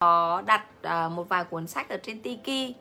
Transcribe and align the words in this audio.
có 0.00 0.42
đặt 0.46 0.64
uh, 0.86 1.12
một 1.12 1.28
vài 1.28 1.44
cuốn 1.44 1.66
sách 1.66 1.88
ở 1.88 1.96
trên 2.02 2.22
Tiki 2.22 2.76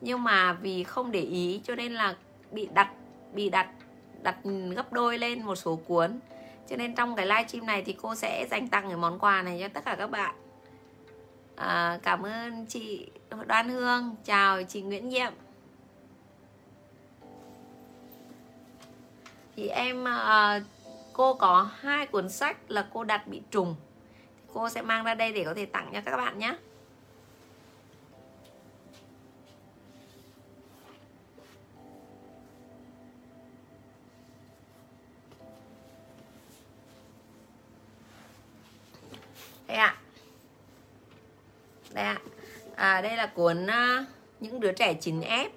nhưng 0.00 0.24
mà 0.24 0.52
vì 0.52 0.84
không 0.84 1.12
để 1.12 1.20
ý 1.20 1.60
cho 1.64 1.74
nên 1.74 1.94
là 1.94 2.14
bị 2.50 2.68
đặt 2.74 2.90
bị 3.32 3.50
đặt 3.50 3.68
đặt 4.22 4.36
gấp 4.76 4.92
đôi 4.92 5.18
lên 5.18 5.42
một 5.42 5.54
số 5.54 5.76
cuốn. 5.76 6.20
Cho 6.68 6.76
nên 6.76 6.94
trong 6.94 7.16
cái 7.16 7.26
livestream 7.26 7.66
này 7.66 7.82
thì 7.82 7.96
cô 8.02 8.14
sẽ 8.14 8.46
dành 8.50 8.68
tặng 8.68 8.84
cái 8.88 8.96
món 8.96 9.18
quà 9.18 9.42
này 9.42 9.58
cho 9.60 9.68
tất 9.68 9.84
cả 9.84 9.96
các 9.96 10.10
bạn. 10.10 10.34
À, 11.56 11.98
cảm 12.02 12.22
ơn 12.22 12.66
chị 12.66 13.10
Đoan 13.46 13.68
Hương. 13.68 14.16
Chào 14.24 14.62
chị 14.62 14.82
Nguyễn 14.82 15.08
Nhiệm 15.08 15.32
thì 19.56 19.68
em 19.68 20.04
ờ, 20.04 20.60
cô 21.12 21.34
có 21.34 21.70
hai 21.80 22.06
cuốn 22.06 22.28
sách 22.28 22.56
là 22.68 22.86
cô 22.92 23.04
đặt 23.04 23.28
bị 23.28 23.42
trùng 23.50 23.74
cô 24.54 24.68
sẽ 24.68 24.82
mang 24.82 25.04
ra 25.04 25.14
đây 25.14 25.32
để 25.32 25.44
có 25.44 25.54
thể 25.54 25.66
tặng 25.66 25.90
cho 25.92 26.00
các 26.04 26.16
bạn 26.16 26.38
nhé. 26.38 26.56
Đây 39.66 39.76
ạ. 39.76 39.96
Đây 41.92 42.04
ạ. 42.04 42.18
À, 42.76 43.00
đây 43.00 43.16
là 43.16 43.26
cuốn 43.26 43.66
uh, 43.66 44.06
những 44.40 44.60
đứa 44.60 44.72
trẻ 44.72 44.94
chín 44.94 45.20
ép. 45.20 45.52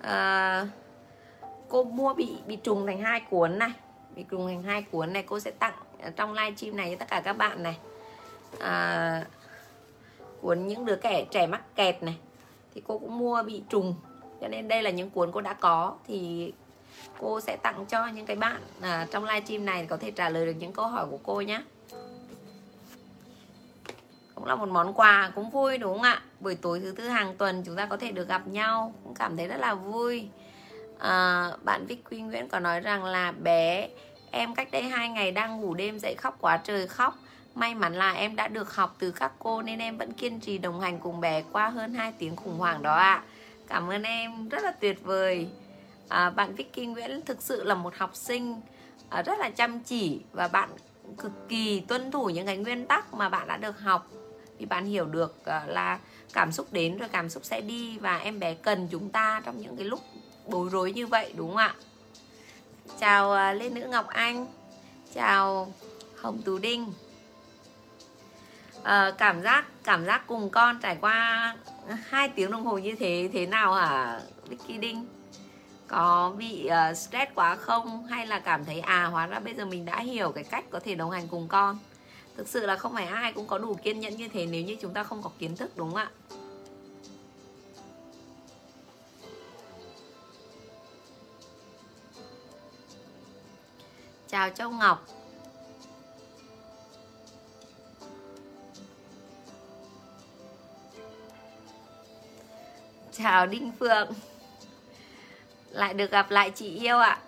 À, 0.00 0.66
cô 1.68 1.84
mua 1.84 2.14
bị 2.14 2.36
bị 2.46 2.56
trùng 2.56 2.86
thành 2.86 3.00
hai 3.00 3.20
cuốn 3.20 3.58
này. 3.58 3.70
Bị 4.16 4.24
trùng 4.30 4.46
thành 4.46 4.62
hai 4.62 4.82
cuốn 4.82 5.12
này 5.12 5.22
cô 5.22 5.40
sẽ 5.40 5.50
tặng 5.50 5.77
trong 6.16 6.32
livestream 6.32 6.76
này 6.76 6.90
cho 6.90 6.96
tất 6.98 7.06
cả 7.10 7.20
các 7.24 7.32
bạn 7.32 7.62
này. 7.62 7.78
À, 8.60 9.24
cuốn 10.40 10.66
những 10.66 10.84
đứa 10.84 10.96
trẻ 10.96 11.24
trẻ 11.30 11.46
mắc 11.46 11.76
kẹt 11.76 12.02
này 12.02 12.18
thì 12.74 12.82
cô 12.86 12.98
cũng 12.98 13.18
mua 13.18 13.42
bị 13.42 13.62
trùng. 13.68 13.94
Cho 14.40 14.48
nên 14.48 14.68
đây 14.68 14.82
là 14.82 14.90
những 14.90 15.10
cuốn 15.10 15.32
cô 15.32 15.40
đã 15.40 15.52
có 15.52 15.96
thì 16.06 16.52
cô 17.20 17.40
sẽ 17.40 17.56
tặng 17.56 17.86
cho 17.86 18.06
những 18.06 18.26
cái 18.26 18.36
bạn 18.36 18.62
à, 18.80 19.06
trong 19.10 19.24
livestream 19.24 19.64
này 19.64 19.86
có 19.86 19.96
thể 19.96 20.10
trả 20.10 20.28
lời 20.28 20.46
được 20.46 20.54
những 20.58 20.72
câu 20.72 20.86
hỏi 20.86 21.06
của 21.10 21.18
cô 21.22 21.40
nhé 21.40 21.62
cũng 24.38 24.46
là 24.46 24.54
một 24.54 24.68
món 24.68 24.94
quà 24.94 25.32
cũng 25.34 25.50
vui 25.50 25.78
đúng 25.78 25.92
không 25.92 26.02
ạ? 26.02 26.22
Buổi 26.40 26.54
tối 26.54 26.80
thứ 26.80 26.94
tư 26.96 27.08
hàng 27.08 27.36
tuần 27.36 27.62
chúng 27.66 27.76
ta 27.76 27.86
có 27.86 27.96
thể 27.96 28.12
được 28.12 28.28
gặp 28.28 28.48
nhau 28.48 28.94
cũng 29.04 29.14
cảm 29.14 29.36
thấy 29.36 29.48
rất 29.48 29.56
là 29.56 29.74
vui. 29.74 30.28
À, 30.98 31.50
bạn 31.64 31.86
Vic 31.86 32.04
Quy 32.10 32.20
Nguyễn 32.20 32.48
có 32.48 32.60
nói 32.60 32.80
rằng 32.80 33.04
là 33.04 33.32
bé 33.32 33.88
em 34.30 34.54
cách 34.54 34.68
đây 34.70 34.82
hai 34.82 35.08
ngày 35.08 35.32
đang 35.32 35.60
ngủ 35.60 35.74
đêm 35.74 35.98
dậy 35.98 36.14
khóc 36.18 36.36
quá 36.40 36.56
trời 36.56 36.86
khóc. 36.86 37.18
May 37.54 37.74
mắn 37.74 37.94
là 37.94 38.12
em 38.12 38.36
đã 38.36 38.48
được 38.48 38.74
học 38.74 38.96
từ 38.98 39.10
các 39.10 39.32
cô 39.38 39.62
nên 39.62 39.78
em 39.78 39.98
vẫn 39.98 40.12
kiên 40.12 40.40
trì 40.40 40.58
đồng 40.58 40.80
hành 40.80 40.98
cùng 40.98 41.20
bé 41.20 41.42
qua 41.52 41.68
hơn 41.68 41.94
2 41.94 42.12
tiếng 42.18 42.36
khủng 42.36 42.58
hoảng 42.58 42.82
đó 42.82 42.94
ạ. 42.94 43.22
Cảm 43.68 43.90
ơn 43.90 44.02
em 44.02 44.48
rất 44.48 44.62
là 44.62 44.70
tuyệt 44.70 45.04
vời. 45.04 45.48
À, 46.08 46.30
bạn 46.30 46.54
Vicky 46.54 46.86
Nguyễn 46.86 47.22
thực 47.26 47.42
sự 47.42 47.64
là 47.64 47.74
một 47.74 47.94
học 47.96 48.10
sinh 48.14 48.60
à, 49.08 49.22
rất 49.22 49.38
là 49.38 49.50
chăm 49.50 49.80
chỉ 49.80 50.20
và 50.32 50.48
bạn 50.48 50.70
cực 51.18 51.48
kỳ 51.48 51.80
tuân 51.80 52.10
thủ 52.10 52.26
những 52.26 52.46
cái 52.46 52.56
nguyên 52.56 52.86
tắc 52.86 53.14
mà 53.14 53.28
bạn 53.28 53.48
đã 53.48 53.56
được 53.56 53.80
học. 53.80 54.08
Thì 54.58 54.66
bạn 54.66 54.86
hiểu 54.86 55.04
được 55.04 55.44
à, 55.44 55.62
là 55.66 55.98
cảm 56.32 56.52
xúc 56.52 56.66
đến 56.72 56.98
rồi 56.98 57.08
cảm 57.08 57.28
xúc 57.28 57.44
sẽ 57.44 57.60
đi 57.60 57.98
và 57.98 58.18
em 58.18 58.38
bé 58.38 58.54
cần 58.54 58.88
chúng 58.90 59.10
ta 59.10 59.42
trong 59.44 59.60
những 59.60 59.76
cái 59.76 59.86
lúc 59.86 60.00
bối 60.46 60.68
rối 60.72 60.92
như 60.92 61.06
vậy 61.06 61.32
đúng 61.36 61.48
không 61.48 61.56
ạ? 61.56 61.74
Chào 63.00 63.32
à, 63.32 63.52
lê 63.52 63.68
nữ 63.68 63.86
ngọc 63.88 64.08
anh. 64.08 64.46
Chào 65.14 65.72
hồng 66.16 66.42
tú 66.44 66.58
đinh. 66.58 66.92
À, 68.82 69.12
cảm 69.18 69.42
giác 69.42 69.64
cảm 69.84 70.04
giác 70.04 70.26
cùng 70.26 70.50
con 70.50 70.78
trải 70.80 70.96
qua 71.00 71.56
hai 72.08 72.28
tiếng 72.28 72.50
đồng 72.50 72.64
hồ 72.64 72.78
như 72.78 72.94
thế 72.98 73.30
thế 73.32 73.46
nào 73.46 73.74
hả 73.74 74.20
Vicky 74.48 74.78
Đinh? 74.78 75.06
Có 75.86 76.32
bị 76.38 76.68
uh, 76.90 76.96
stress 76.96 77.32
quá 77.34 77.56
không? 77.56 78.06
Hay 78.06 78.26
là 78.26 78.38
cảm 78.38 78.64
thấy 78.64 78.80
à 78.80 79.04
hóa 79.04 79.26
ra 79.26 79.40
bây 79.40 79.54
giờ 79.54 79.64
mình 79.64 79.84
đã 79.84 80.00
hiểu 80.00 80.32
cái 80.32 80.44
cách 80.44 80.64
có 80.70 80.80
thể 80.80 80.94
đồng 80.94 81.10
hành 81.10 81.28
cùng 81.28 81.48
con? 81.48 81.78
Thực 82.36 82.48
sự 82.48 82.66
là 82.66 82.76
không 82.76 82.94
phải 82.94 83.06
ai 83.06 83.32
cũng 83.32 83.46
có 83.46 83.58
đủ 83.58 83.74
kiên 83.74 84.00
nhẫn 84.00 84.16
như 84.16 84.28
thế 84.28 84.46
nếu 84.46 84.62
như 84.62 84.76
chúng 84.80 84.94
ta 84.94 85.02
không 85.02 85.22
có 85.22 85.30
kiến 85.38 85.56
thức 85.56 85.70
đúng 85.76 85.88
không 85.88 85.96
ạ? 85.96 86.10
Chào 94.28 94.50
châu 94.50 94.70
ngọc. 94.70 95.06
Chào 103.12 103.46
đinh 103.46 103.72
phượng. 103.78 104.08
Lại 105.70 105.94
được 105.94 106.10
gặp 106.10 106.30
lại 106.30 106.50
chị 106.50 106.78
yêu 106.78 106.98
ạ. 106.98 107.18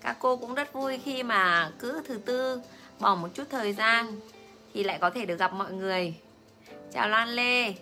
Các 0.00 0.16
cô 0.20 0.36
cũng 0.36 0.54
rất 0.54 0.72
vui 0.72 1.00
khi 1.04 1.22
mà 1.22 1.72
cứ 1.78 2.02
thứ 2.08 2.18
tư 2.18 2.60
bỏ 2.98 3.14
một 3.14 3.28
chút 3.34 3.44
thời 3.50 3.72
gian 3.72 4.20
thì 4.74 4.84
lại 4.84 4.98
có 5.00 5.10
thể 5.10 5.26
được 5.26 5.38
gặp 5.38 5.52
mọi 5.52 5.72
người. 5.72 6.14
Chào 6.92 7.08
Loan 7.08 7.28
Lê 7.28 7.74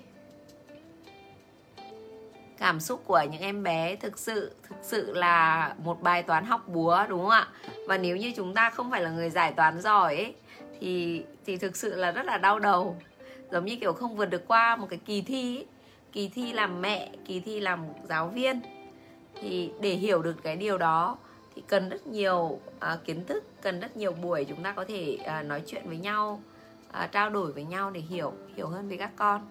cảm 2.59 2.81
xúc 2.81 3.03
của 3.07 3.23
những 3.33 3.41
em 3.41 3.63
bé 3.63 3.97
thực 3.97 4.19
sự 4.19 4.55
thực 4.69 4.77
sự 4.83 5.15
là 5.15 5.75
một 5.79 6.03
bài 6.03 6.23
toán 6.23 6.45
học 6.45 6.69
búa 6.69 7.05
đúng 7.09 7.21
không 7.21 7.31
ạ? 7.31 7.49
Và 7.87 7.99
nếu 7.99 8.17
như 8.17 8.33
chúng 8.37 8.55
ta 8.55 8.71
không 8.71 8.91
phải 8.91 9.03
là 9.03 9.11
người 9.11 9.31
giải 9.31 9.53
toán 9.53 9.81
giỏi 9.81 10.17
ấy, 10.17 10.35
thì 10.81 11.25
thì 11.45 11.57
thực 11.57 11.77
sự 11.77 11.95
là 11.97 12.11
rất 12.11 12.27
là 12.27 12.39
đau 12.39 12.59
đầu. 12.59 12.97
Giống 13.51 13.65
như 13.65 13.77
kiểu 13.81 13.93
không 13.93 14.17
vượt 14.17 14.27
được 14.27 14.49
qua 14.49 14.77
một 14.77 14.87
cái 14.91 14.99
kỳ 15.05 15.23
thi 15.23 15.57
ấy. 15.57 15.67
kỳ 16.13 16.29
thi 16.29 16.53
làm 16.53 16.83
mẹ 16.83 17.11
kỳ 17.27 17.41
thi 17.41 17.61
làm 17.61 17.85
giáo 18.09 18.29
viên. 18.29 18.61
Thì 19.41 19.71
để 19.81 19.91
hiểu 19.91 20.23
được 20.23 20.37
cái 20.43 20.57
điều 20.57 20.79
đó 20.79 21.19
thì 21.55 21.63
cần 21.67 21.89
rất 21.89 22.07
nhiều 22.07 22.39
uh, 22.43 23.05
kiến 23.05 23.25
thức 23.25 23.45
cần 23.63 23.81
rất 23.81 23.97
nhiều 23.97 24.13
buổi 24.13 24.45
chúng 24.45 24.63
ta 24.63 24.73
có 24.73 24.85
thể 24.89 25.19
uh, 25.21 25.47
nói 25.47 25.63
chuyện 25.67 25.83
với 25.87 25.97
nhau 25.97 26.43
uh, 26.89 27.13
trao 27.13 27.31
đổi 27.31 27.53
với 27.53 27.65
nhau 27.65 27.91
để 27.91 28.01
hiểu 28.01 28.33
hiểu 28.57 28.69
hơn 28.69 28.89
về 28.89 28.97
các 28.97 29.11
con. 29.17 29.47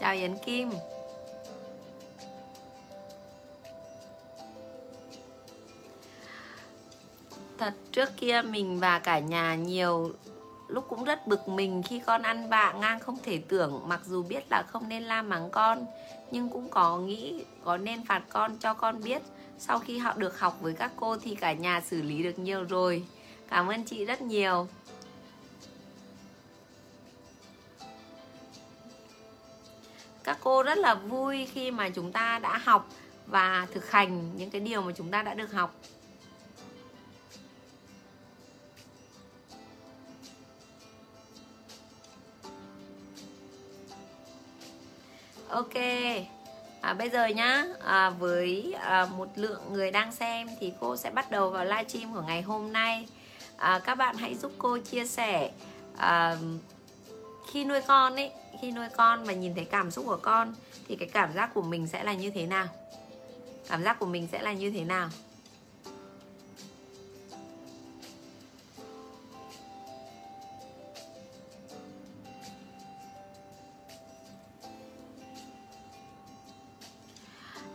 Chào 0.00 0.14
Yến 0.14 0.36
Kim. 0.46 0.70
Thật 7.58 7.74
trước 7.92 8.08
kia 8.16 8.42
mình 8.42 8.80
và 8.80 8.98
cả 8.98 9.18
nhà 9.18 9.54
nhiều 9.54 10.12
lúc 10.68 10.84
cũng 10.88 11.04
rất 11.04 11.26
bực 11.26 11.48
mình 11.48 11.82
khi 11.82 12.00
con 12.06 12.22
ăn 12.22 12.48
vạ 12.48 12.72
ngang 12.72 13.00
không 13.00 13.18
thể 13.22 13.38
tưởng, 13.48 13.82
mặc 13.86 14.00
dù 14.06 14.22
biết 14.22 14.44
là 14.50 14.62
không 14.62 14.88
nên 14.88 15.02
la 15.02 15.22
mắng 15.22 15.50
con, 15.50 15.86
nhưng 16.30 16.48
cũng 16.48 16.68
có 16.68 16.98
nghĩ 16.98 17.44
có 17.64 17.76
nên 17.76 18.06
phạt 18.06 18.22
con 18.28 18.56
cho 18.58 18.74
con 18.74 19.02
biết. 19.02 19.22
Sau 19.58 19.78
khi 19.78 19.98
họ 19.98 20.12
được 20.16 20.38
học 20.38 20.58
với 20.60 20.74
các 20.74 20.92
cô 20.96 21.16
thì 21.16 21.34
cả 21.34 21.52
nhà 21.52 21.80
xử 21.80 22.02
lý 22.02 22.22
được 22.22 22.38
nhiều 22.38 22.64
rồi. 22.64 23.04
Cảm 23.50 23.68
ơn 23.68 23.84
chị 23.84 24.04
rất 24.04 24.22
nhiều. 24.22 24.66
Các 30.34 30.40
cô 30.44 30.62
rất 30.62 30.78
là 30.78 30.94
vui 30.94 31.46
khi 31.46 31.70
mà 31.70 31.88
chúng 31.88 32.12
ta 32.12 32.38
đã 32.38 32.58
học 32.58 32.88
và 33.26 33.66
thực 33.74 33.90
hành 33.90 34.36
những 34.36 34.50
cái 34.50 34.60
điều 34.60 34.82
mà 34.82 34.92
chúng 34.96 35.10
ta 35.10 35.22
đã 35.22 35.34
được 35.34 35.52
học. 35.52 35.74
Ok 45.48 45.74
à, 46.80 46.94
bây 46.94 47.10
giờ 47.10 47.26
nhá 47.26 47.64
à, 47.84 48.10
với 48.10 48.74
à, 48.80 49.06
một 49.16 49.28
lượng 49.36 49.62
người 49.72 49.90
đang 49.90 50.12
xem 50.12 50.48
thì 50.60 50.72
cô 50.80 50.96
sẽ 50.96 51.10
bắt 51.10 51.30
đầu 51.30 51.50
vào 51.50 51.64
livestream 51.64 52.14
của 52.14 52.22
ngày 52.22 52.42
hôm 52.42 52.72
nay. 52.72 53.08
À, 53.56 53.80
các 53.84 53.94
bạn 53.94 54.16
hãy 54.16 54.34
giúp 54.34 54.52
cô 54.58 54.78
chia 54.78 55.06
sẻ 55.06 55.50
à, 55.96 56.36
khi 57.52 57.64
nuôi 57.64 57.80
con 57.80 58.16
ấy 58.16 58.30
khi 58.60 58.70
nuôi 58.70 58.88
con 58.96 59.24
và 59.24 59.32
nhìn 59.32 59.54
thấy 59.54 59.64
cảm 59.64 59.90
xúc 59.90 60.04
của 60.06 60.18
con 60.22 60.54
thì 60.88 60.96
cái 60.96 61.08
cảm 61.12 61.32
giác 61.32 61.50
của 61.54 61.62
mình 61.62 61.86
sẽ 61.86 62.04
là 62.04 62.14
như 62.14 62.30
thế 62.30 62.46
nào? 62.46 62.66
Cảm 63.68 63.82
giác 63.84 63.98
của 63.98 64.06
mình 64.06 64.28
sẽ 64.32 64.42
là 64.42 64.52
như 64.52 64.70
thế 64.70 64.84
nào? 64.84 65.08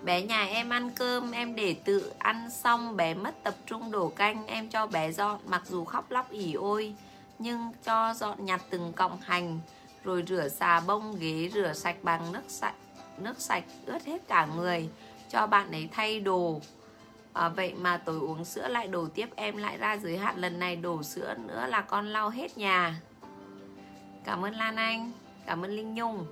Bé 0.04 0.22
nhà 0.22 0.46
em 0.46 0.70
ăn 0.70 0.92
cơm, 0.96 1.32
em 1.32 1.56
để 1.56 1.76
tự 1.86 2.14
ăn 2.18 2.50
xong, 2.52 2.98
bé 2.98 3.14
mất 3.14 3.44
tập 3.44 3.56
trung 3.66 3.92
đổ 3.92 4.10
canh, 4.10 4.48
em 4.48 4.70
cho 4.70 4.88
bé 4.88 5.12
dọn. 5.12 5.40
Mặc 5.46 5.62
dù 5.66 5.86
khóc 5.86 6.12
lóc 6.12 6.32
ỉ 6.32 6.54
ôi, 6.54 6.96
nhưng 7.40 7.72
cho 7.84 8.14
dọn 8.14 8.46
nhặt 8.46 8.62
từng 8.70 8.94
cọng 8.94 9.18
hành 9.22 9.60
rồi 10.04 10.24
rửa 10.28 10.48
xà 10.48 10.80
bông 10.80 11.20
ghế 11.20 11.50
rửa 11.54 11.74
sạch 11.74 11.96
bằng 12.04 12.32
nước 12.32 12.44
sạch 12.48 12.76
nước 13.18 13.42
sạch 13.42 13.64
ướt 13.86 14.06
hết 14.06 14.28
cả 14.28 14.46
người 14.56 14.90
cho 15.30 15.48
bạn 15.48 15.72
ấy 15.72 15.90
thay 15.92 16.20
đồ. 16.20 16.62
À, 17.34 17.50
vậy 17.50 17.74
mà 17.74 17.98
tối 17.98 18.20
uống 18.20 18.46
sữa 18.46 18.68
lại 18.68 18.88
đổ 18.88 19.08
tiếp 19.08 19.30
em 19.36 19.58
lại 19.58 19.78
ra 19.78 19.98
giới 19.98 20.18
hạn 20.18 20.38
lần 20.38 20.60
này 20.60 20.76
đổ 20.76 21.04
sữa 21.04 21.36
nữa 21.48 21.68
là 21.70 21.82
con 21.82 22.08
lau 22.08 22.30
hết 22.30 22.58
nhà. 22.58 23.02
Cảm 24.24 24.46
ơn 24.46 24.56
lan 24.56 24.76
anh 24.76 25.12
cảm 25.46 25.66
ơn 25.66 25.72
linh 25.72 25.94
nhung. 25.94 26.26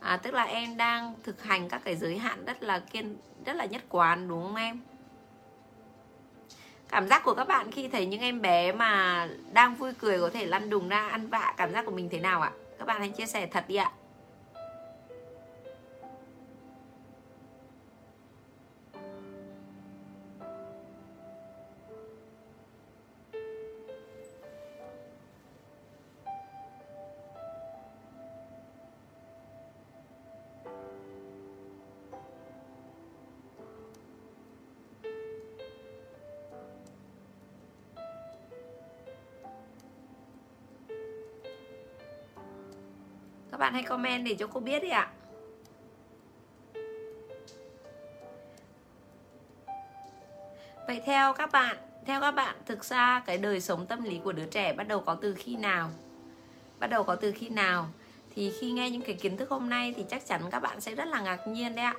À, 0.00 0.16
tức 0.16 0.34
là 0.34 0.42
em 0.42 0.76
đang 0.76 1.14
thực 1.22 1.42
hành 1.42 1.68
các 1.68 1.82
cái 1.84 1.96
giới 1.96 2.18
hạn 2.18 2.44
rất 2.44 2.62
là 2.62 2.78
kiên 2.78 3.16
rất 3.44 3.56
là 3.56 3.64
nhất 3.64 3.82
quán 3.88 4.28
đúng 4.28 4.42
không 4.42 4.56
em? 4.56 4.80
Cảm 6.90 7.08
giác 7.08 7.22
của 7.24 7.34
các 7.34 7.48
bạn 7.48 7.70
khi 7.70 7.88
thấy 7.88 8.06
những 8.06 8.20
em 8.20 8.40
bé 8.40 8.72
mà 8.72 9.28
đang 9.52 9.76
vui 9.76 9.92
cười 9.98 10.20
có 10.20 10.30
thể 10.32 10.46
lăn 10.46 10.70
đùng 10.70 10.88
ra 10.88 11.08
ăn 11.08 11.28
vạ, 11.28 11.54
cảm 11.56 11.72
giác 11.72 11.86
của 11.86 11.92
mình 11.92 12.08
thế 12.10 12.20
nào 12.20 12.40
ạ? 12.40 12.50
Các 12.78 12.84
bạn 12.84 13.00
hãy 13.00 13.08
chia 13.08 13.26
sẻ 13.26 13.46
thật 13.46 13.64
đi 13.68 13.76
ạ. 13.76 13.90
Bạn 43.60 43.72
hãy 43.72 43.82
comment 43.82 44.24
để 44.24 44.34
cho 44.34 44.46
cô 44.46 44.60
biết 44.60 44.82
đi 44.82 44.88
ạ 44.88 45.08
Vậy 50.86 51.02
theo 51.06 51.32
các 51.32 51.52
bạn, 51.52 51.76
theo 52.06 52.20
các 52.20 52.30
bạn 52.30 52.56
thực 52.66 52.84
ra 52.84 53.22
cái 53.26 53.38
đời 53.38 53.60
sống 53.60 53.86
tâm 53.86 54.02
lý 54.02 54.20
của 54.24 54.32
đứa 54.32 54.46
trẻ 54.46 54.72
bắt 54.72 54.88
đầu 54.88 55.00
có 55.00 55.14
từ 55.14 55.34
khi 55.34 55.56
nào? 55.56 55.90
Bắt 56.78 56.86
đầu 56.86 57.04
có 57.04 57.14
từ 57.14 57.32
khi 57.32 57.48
nào? 57.48 57.88
Thì 58.34 58.52
khi 58.60 58.70
nghe 58.70 58.90
những 58.90 59.02
cái 59.02 59.14
kiến 59.14 59.36
thức 59.36 59.50
hôm 59.50 59.70
nay 59.70 59.94
thì 59.96 60.04
chắc 60.10 60.26
chắn 60.26 60.42
các 60.50 60.60
bạn 60.60 60.80
sẽ 60.80 60.94
rất 60.94 61.08
là 61.08 61.20
ngạc 61.20 61.48
nhiên 61.48 61.74
đấy 61.74 61.84
ạ. 61.84 61.94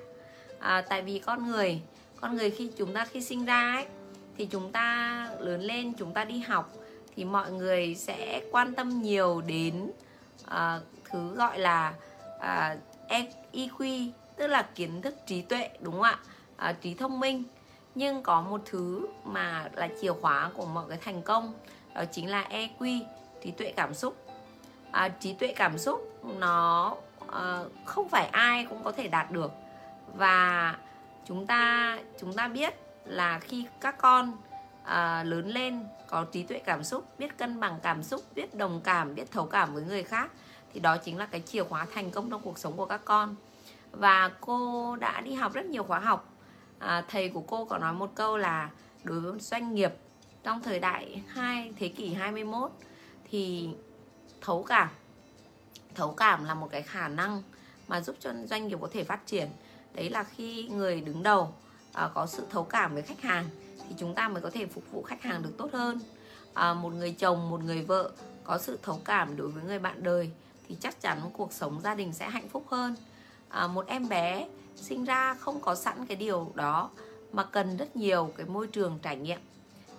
À, 0.60 0.82
tại 0.90 1.02
vì 1.02 1.20
con 1.20 1.48
người, 1.48 1.82
con 2.22 2.36
người 2.36 2.52
khi 2.52 2.72
chúng 2.78 2.94
ta 2.94 3.06
khi 3.06 3.22
sinh 3.22 3.46
ra 3.46 3.74
ấy 3.74 3.86
thì 4.38 4.46
chúng 4.46 4.72
ta 4.72 5.28
lớn 5.40 5.62
lên, 5.62 5.94
chúng 5.94 6.14
ta 6.14 6.26
đi 6.26 6.40
học 6.40 6.74
thì 7.16 7.26
mọi 7.26 7.52
người 7.52 7.96
sẽ 7.96 8.42
quan 8.52 8.74
tâm 8.74 9.02
nhiều 9.02 9.42
đến 9.48 9.92
uh, 10.48 10.84
thứ 11.12 11.36
gọi 11.36 11.60
là 11.60 11.94
à, 12.40 12.78
EQ 13.54 14.10
tức 14.36 14.48
là 14.48 14.62
kiến 14.76 15.02
thức 15.02 15.16
trí 15.26 15.42
tuệ 15.42 15.70
đúng 15.80 15.94
không 15.94 16.02
ạ? 16.02 16.20
À, 16.58 16.74
trí 16.74 16.94
thông 16.94 17.20
minh. 17.20 17.44
Nhưng 17.96 18.24
có 18.24 18.42
một 18.42 18.62
thứ 18.66 19.08
mà 19.24 19.70
là 19.74 19.90
chìa 20.02 20.14
khóa 20.14 20.52
của 20.54 20.66
mọi 20.66 20.86
cái 20.90 20.98
thành 21.02 21.22
công 21.22 21.54
đó 21.96 22.06
chính 22.12 22.30
là 22.30 22.48
EQ 22.50 23.02
trí 23.44 23.52
tuệ 23.52 23.74
cảm 23.76 23.94
xúc. 23.94 24.18
À, 24.92 25.10
trí 25.10 25.34
tuệ 25.34 25.54
cảm 25.56 25.78
xúc 25.78 26.24
nó 26.24 26.96
à, 27.32 27.64
không 27.86 28.10
phải 28.10 28.28
ai 28.28 28.66
cũng 28.66 28.84
có 28.84 28.92
thể 28.92 29.08
đạt 29.08 29.32
được. 29.32 29.52
Và 30.14 30.76
chúng 31.26 31.46
ta 31.48 31.98
chúng 32.20 32.34
ta 32.34 32.48
biết 32.48 32.74
là 33.06 33.40
khi 33.40 33.66
các 33.82 33.98
con 33.98 34.38
à, 34.92 35.24
lớn 35.24 35.48
lên 35.48 35.84
có 36.08 36.24
trí 36.24 36.44
tuệ 36.44 36.60
cảm 36.60 36.84
xúc 36.84 37.20
biết 37.20 37.38
cân 37.38 37.60
bằng 37.60 37.80
cảm 37.84 38.04
xúc 38.04 38.22
biết 38.36 38.56
đồng 38.56 38.82
cảm 38.84 39.16
biết 39.16 39.32
thấu 39.32 39.46
cảm 39.46 39.74
với 39.74 39.84
người 39.84 40.04
khác 40.04 40.32
thì 40.74 40.80
đó 40.80 40.98
chính 40.98 41.18
là 41.18 41.26
cái 41.26 41.42
chìa 41.42 41.64
khóa 41.64 41.88
thành 41.94 42.12
công 42.12 42.30
trong 42.30 42.42
cuộc 42.42 42.58
sống 42.58 42.78
của 42.78 42.86
các 42.86 43.02
con. 43.06 43.36
Và 43.92 44.32
cô 44.42 44.96
đã 44.96 45.22
đi 45.22 45.34
học 45.34 45.54
rất 45.54 45.66
nhiều 45.66 45.84
khóa 45.84 46.00
học. 46.00 46.34
À, 46.80 47.04
thầy 47.08 47.30
của 47.30 47.42
cô 47.42 47.66
có 47.66 47.78
nói 47.78 47.94
một 47.94 48.16
câu 48.16 48.38
là 48.38 48.70
đối 49.04 49.20
với 49.20 49.40
doanh 49.40 49.76
nghiệp 49.76 49.94
trong 50.44 50.62
thời 50.62 50.80
đại 50.80 51.24
hai 51.28 51.74
thế 51.80 51.88
kỷ 51.88 52.14
21 52.14 52.72
thì 53.30 53.70
thấu 54.42 54.64
cảm 54.64 54.90
thấu 55.96 56.12
cảm 56.12 56.44
là 56.44 56.54
một 56.54 56.68
cái 56.72 56.82
khả 56.82 57.08
năng 57.08 57.44
mà 57.88 58.02
giúp 58.02 58.16
cho 58.20 58.34
doanh 58.46 58.68
nghiệp 58.68 58.78
có 58.82 58.88
thể 58.94 59.04
phát 59.04 59.28
triển. 59.28 59.50
Đấy 59.94 60.10
là 60.10 60.24
khi 60.24 60.70
người 60.70 61.02
đứng 61.02 61.24
đầu 61.24 61.54
à, 61.94 62.10
có 62.14 62.26
sự 62.26 62.46
thấu 62.50 62.64
cảm 62.64 62.94
với 62.94 63.02
khách 63.02 63.22
hàng 63.22 63.46
thì 63.92 63.98
chúng 64.00 64.16
ta 64.16 64.28
mới 64.28 64.42
có 64.42 64.50
thể 64.50 64.66
phục 64.66 64.92
vụ 64.92 65.04
khách 65.04 65.22
hàng 65.22 65.44
được 65.44 65.58
tốt 65.58 65.70
hơn. 65.74 66.00
À, 66.54 66.74
một 66.74 66.94
người 66.94 67.12
chồng 67.12 67.50
một 67.50 67.64
người 67.64 67.82
vợ 67.82 68.12
có 68.44 68.58
sự 68.58 68.80
thấu 68.84 69.02
cảm 69.06 69.38
đối 69.38 69.48
với 69.48 69.64
người 69.64 69.80
bạn 69.80 70.04
đời 70.04 70.32
thì 70.68 70.78
chắc 70.80 71.02
chắn 71.02 71.22
cuộc 71.34 71.54
sống 71.54 71.82
gia 71.84 71.96
đình 71.96 72.14
sẽ 72.14 72.30
hạnh 72.30 72.50
phúc 72.50 72.66
hơn. 72.70 72.96
À, 73.50 73.68
một 73.68 73.88
em 73.88 74.10
bé 74.10 74.48
sinh 74.76 75.06
ra 75.06 75.34
không 75.34 75.62
có 75.62 75.76
sẵn 75.76 76.06
cái 76.06 76.18
điều 76.18 76.52
đó 76.56 76.90
mà 77.32 77.44
cần 77.44 77.78
rất 77.78 77.96
nhiều 77.96 78.34
cái 78.38 78.46
môi 78.46 78.68
trường 78.68 79.00
trải 79.02 79.16
nghiệm. 79.16 79.40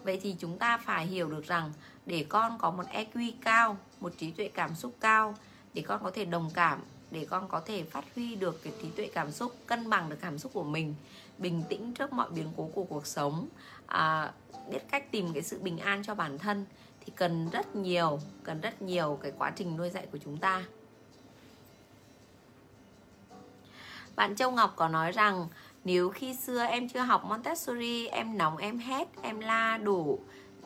Vậy 0.05 0.21
thì 0.23 0.37
chúng 0.39 0.59
ta 0.59 0.79
phải 0.79 1.07
hiểu 1.07 1.29
được 1.29 1.47
rằng 1.47 1.73
để 2.07 2.27
con 2.29 2.59
có 2.59 2.71
một 2.71 2.85
EQ 2.93 3.33
cao 3.45 3.77
một 4.01 4.13
trí 4.19 4.31
tuệ 4.31 4.49
cảm 4.55 4.75
xúc 4.75 4.93
cao 5.01 5.35
để 5.75 5.83
con 5.83 6.03
có 6.03 6.11
thể 6.11 6.25
đồng 6.25 6.51
cảm 6.55 6.81
để 7.13 7.27
con 7.31 7.49
có 7.49 7.61
thể 7.61 7.85
phát 7.85 8.05
huy 8.15 8.35
được 8.35 8.63
cái 8.65 8.73
trí 8.83 8.91
tuệ 8.91 9.11
cảm 9.15 9.31
xúc 9.31 9.57
cân 9.67 9.91
bằng 9.91 10.11
được 10.11 10.17
cảm 10.21 10.39
xúc 10.39 10.53
của 10.55 10.65
mình 10.65 10.95
bình 11.39 11.63
tĩnh 11.69 11.95
trước 11.95 12.13
mọi 12.13 12.31
biến 12.31 12.53
cố 12.57 12.71
của 12.75 12.85
cuộc 12.85 13.07
sống. 13.07 13.49
À, 13.87 14.33
biết 14.71 14.81
cách 14.91 15.11
tìm 15.11 15.33
cái 15.33 15.43
sự 15.43 15.59
bình 15.59 15.79
an 15.79 16.03
cho 16.05 16.15
bản 16.15 16.39
thân 16.39 16.67
thì 17.01 17.13
cần 17.17 17.49
rất 17.51 17.77
nhiều 17.77 18.21
cần 18.45 18.61
rất 18.61 18.83
nhiều 18.83 19.19
cái 19.23 19.33
quá 19.39 19.53
trình 19.57 19.77
nuôi 19.77 19.91
dạy 19.91 20.07
của 20.13 20.19
chúng 20.25 20.37
ta. 20.37 20.65
Bạn 24.17 24.37
Châu 24.37 24.51
Ngọc 24.51 24.73
có 24.77 24.89
nói 24.89 25.13
rằng 25.13 25.49
nếu 25.85 26.11
khi 26.11 26.35
xưa 26.35 26.65
em 26.65 26.89
chưa 26.89 27.01
học 27.01 27.25
Montessori 27.25 28.07
em 28.07 28.39
nóng 28.39 28.57
em 28.57 28.79
hét 28.79 29.09
em 29.23 29.41
la 29.41 29.79
đủ 29.79 30.19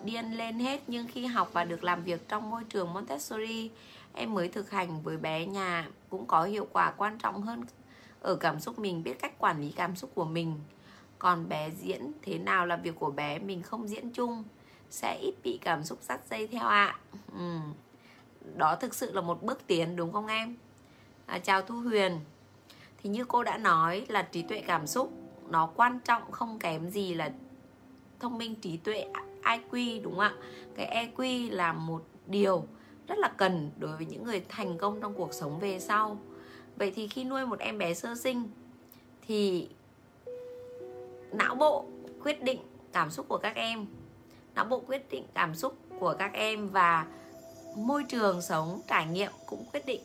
điên 0.04 0.32
lên 0.32 0.58
hết. 0.58 0.80
Nhưng 0.86 1.06
khi 1.06 1.26
học 1.26 1.50
và 1.52 1.64
được 1.64 1.84
làm 1.84 2.04
việc 2.04 2.28
trong 2.28 2.50
môi 2.50 2.64
trường 2.64 2.92
Montessori 2.92 3.70
em 4.16 4.34
mới 4.34 4.48
thực 4.48 4.70
hành 4.70 5.02
với 5.02 5.16
bé 5.16 5.46
nhà 5.46 5.88
cũng 6.10 6.26
có 6.26 6.44
hiệu 6.44 6.66
quả 6.72 6.90
quan 6.96 7.18
trọng 7.18 7.42
hơn 7.42 7.64
ở 8.20 8.36
cảm 8.36 8.60
xúc 8.60 8.78
mình 8.78 9.02
biết 9.02 9.14
cách 9.20 9.38
quản 9.38 9.60
lý 9.60 9.72
cảm 9.72 9.96
xúc 9.96 10.10
của 10.14 10.24
mình 10.24 10.54
còn 11.18 11.48
bé 11.48 11.70
diễn 11.70 12.12
thế 12.22 12.38
nào 12.38 12.66
là 12.66 12.76
việc 12.76 12.94
của 12.98 13.10
bé 13.10 13.38
mình 13.38 13.62
không 13.62 13.88
diễn 13.88 14.10
chung 14.10 14.44
sẽ 14.90 15.18
ít 15.22 15.34
bị 15.42 15.58
cảm 15.62 15.84
xúc 15.84 15.98
dắt 16.02 16.20
dây 16.30 16.46
theo 16.46 16.66
ạ 16.66 16.86
à. 16.86 16.98
ừ. 17.38 17.58
đó 18.56 18.76
thực 18.76 18.94
sự 18.94 19.12
là 19.12 19.20
một 19.20 19.42
bước 19.42 19.66
tiến 19.66 19.96
đúng 19.96 20.12
không 20.12 20.26
em 20.26 20.56
à, 21.26 21.38
chào 21.38 21.62
thu 21.62 21.74
huyền 21.74 22.20
thì 23.02 23.10
như 23.10 23.24
cô 23.24 23.42
đã 23.42 23.58
nói 23.58 24.06
là 24.08 24.22
trí 24.22 24.42
tuệ 24.42 24.62
cảm 24.66 24.86
xúc 24.86 25.12
nó 25.48 25.66
quan 25.76 26.00
trọng 26.00 26.32
không 26.32 26.58
kém 26.58 26.90
gì 26.90 27.14
là 27.14 27.30
thông 28.20 28.38
minh 28.38 28.54
trí 28.54 28.76
tuệ 28.76 29.06
IQ 29.42 30.02
đúng 30.02 30.12
không 30.12 30.20
ạ 30.20 30.34
cái 30.76 31.08
EQ 31.16 31.50
là 31.50 31.72
một 31.72 32.02
điều 32.26 32.66
rất 33.08 33.18
là 33.18 33.28
cần 33.36 33.70
đối 33.78 33.96
với 33.96 34.06
những 34.06 34.24
người 34.24 34.42
thành 34.48 34.78
công 34.78 35.00
trong 35.00 35.14
cuộc 35.14 35.34
sống 35.34 35.58
về 35.58 35.78
sau. 35.80 36.18
Vậy 36.76 36.92
thì 36.96 37.08
khi 37.08 37.24
nuôi 37.24 37.46
một 37.46 37.58
em 37.58 37.78
bé 37.78 37.94
sơ 37.94 38.14
sinh 38.14 38.48
thì 39.26 39.68
não 41.32 41.54
bộ 41.54 41.84
quyết 42.22 42.42
định 42.42 42.60
cảm 42.92 43.10
xúc 43.10 43.26
của 43.28 43.38
các 43.38 43.56
em. 43.56 43.86
Não 44.54 44.64
bộ 44.64 44.82
quyết 44.86 45.10
định 45.10 45.24
cảm 45.34 45.54
xúc 45.54 45.78
của 46.00 46.14
các 46.18 46.32
em 46.32 46.68
và 46.68 47.06
môi 47.76 48.04
trường 48.04 48.42
sống 48.42 48.80
trải 48.88 49.06
nghiệm 49.06 49.30
cũng 49.46 49.64
quyết 49.72 49.86
định 49.86 50.00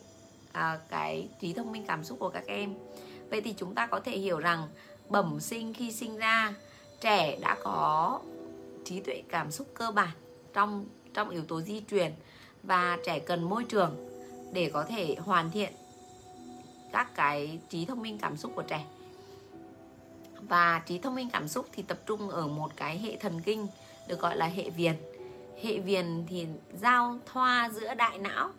à, 0.52 0.78
cái 0.88 1.28
trí 1.40 1.52
thông 1.52 1.72
minh 1.72 1.84
cảm 1.88 2.04
xúc 2.04 2.18
của 2.18 2.28
các 2.28 2.46
em. 2.46 2.74
Vậy 3.30 3.40
thì 3.40 3.54
chúng 3.58 3.74
ta 3.74 3.86
có 3.86 4.00
thể 4.00 4.18
hiểu 4.18 4.38
rằng 4.38 4.68
bẩm 5.08 5.40
sinh 5.40 5.74
khi 5.74 5.92
sinh 5.92 6.16
ra 6.16 6.54
trẻ 7.00 7.38
đã 7.40 7.56
có 7.62 8.20
trí 8.84 9.00
tuệ 9.00 9.22
cảm 9.28 9.50
xúc 9.50 9.66
cơ 9.74 9.90
bản 9.90 10.16
trong 10.52 10.86
trong 11.14 11.30
yếu 11.30 11.44
tố 11.44 11.60
di 11.60 11.82
truyền 11.90 12.12
và 12.62 12.98
trẻ 13.06 13.18
cần 13.18 13.42
môi 13.42 13.64
trường 13.64 13.96
để 14.52 14.70
có 14.74 14.84
thể 14.84 15.16
hoàn 15.18 15.50
thiện 15.50 15.72
các 16.92 17.14
cái 17.14 17.58
trí 17.68 17.84
thông 17.84 18.02
minh 18.02 18.18
cảm 18.18 18.36
xúc 18.36 18.52
của 18.54 18.62
trẻ. 18.62 18.84
Và 20.48 20.82
trí 20.86 20.98
thông 20.98 21.14
minh 21.14 21.28
cảm 21.32 21.48
xúc 21.48 21.66
thì 21.72 21.82
tập 21.82 21.98
trung 22.06 22.30
ở 22.30 22.48
một 22.48 22.72
cái 22.76 22.98
hệ 22.98 23.16
thần 23.16 23.40
kinh 23.40 23.66
được 24.08 24.20
gọi 24.20 24.36
là 24.36 24.46
hệ 24.46 24.70
viền. 24.70 24.94
Hệ 25.62 25.78
viền 25.78 26.24
thì 26.28 26.46
giao 26.80 27.18
thoa 27.26 27.70
giữa 27.72 27.94
đại 27.94 28.18
não 28.18 28.50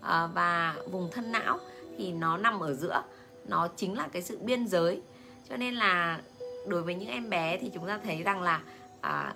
ờ, 0.00 0.30
và 0.34 0.76
vùng 0.90 1.10
thân 1.10 1.32
não 1.32 1.58
thì 1.98 2.12
nó 2.12 2.36
nằm 2.36 2.60
ở 2.60 2.74
giữa. 2.74 3.02
Nó 3.44 3.68
chính 3.76 3.96
là 3.96 4.08
cái 4.12 4.22
sự 4.22 4.38
biên 4.38 4.66
giới. 4.66 5.02
Cho 5.48 5.56
nên 5.56 5.74
là 5.74 6.20
đối 6.66 6.82
với 6.82 6.94
những 6.94 7.08
em 7.08 7.30
bé 7.30 7.58
thì 7.58 7.70
chúng 7.74 7.86
ta 7.86 8.00
thấy 8.04 8.22
rằng 8.22 8.42
là 8.42 8.62
à, 9.00 9.34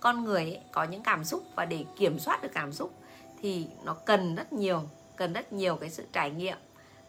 con 0.00 0.24
người 0.24 0.42
ấy, 0.42 0.60
có 0.72 0.84
những 0.84 1.02
cảm 1.02 1.24
xúc 1.24 1.44
và 1.56 1.64
để 1.64 1.84
kiểm 1.96 2.18
soát 2.18 2.42
được 2.42 2.50
cảm 2.54 2.72
xúc 2.72 2.94
thì 3.42 3.66
nó 3.84 3.94
cần 3.94 4.34
rất 4.34 4.52
nhiều 4.52 4.82
cần 5.16 5.32
rất 5.32 5.52
nhiều 5.52 5.76
cái 5.76 5.90
sự 5.90 6.04
trải 6.12 6.30
nghiệm 6.30 6.56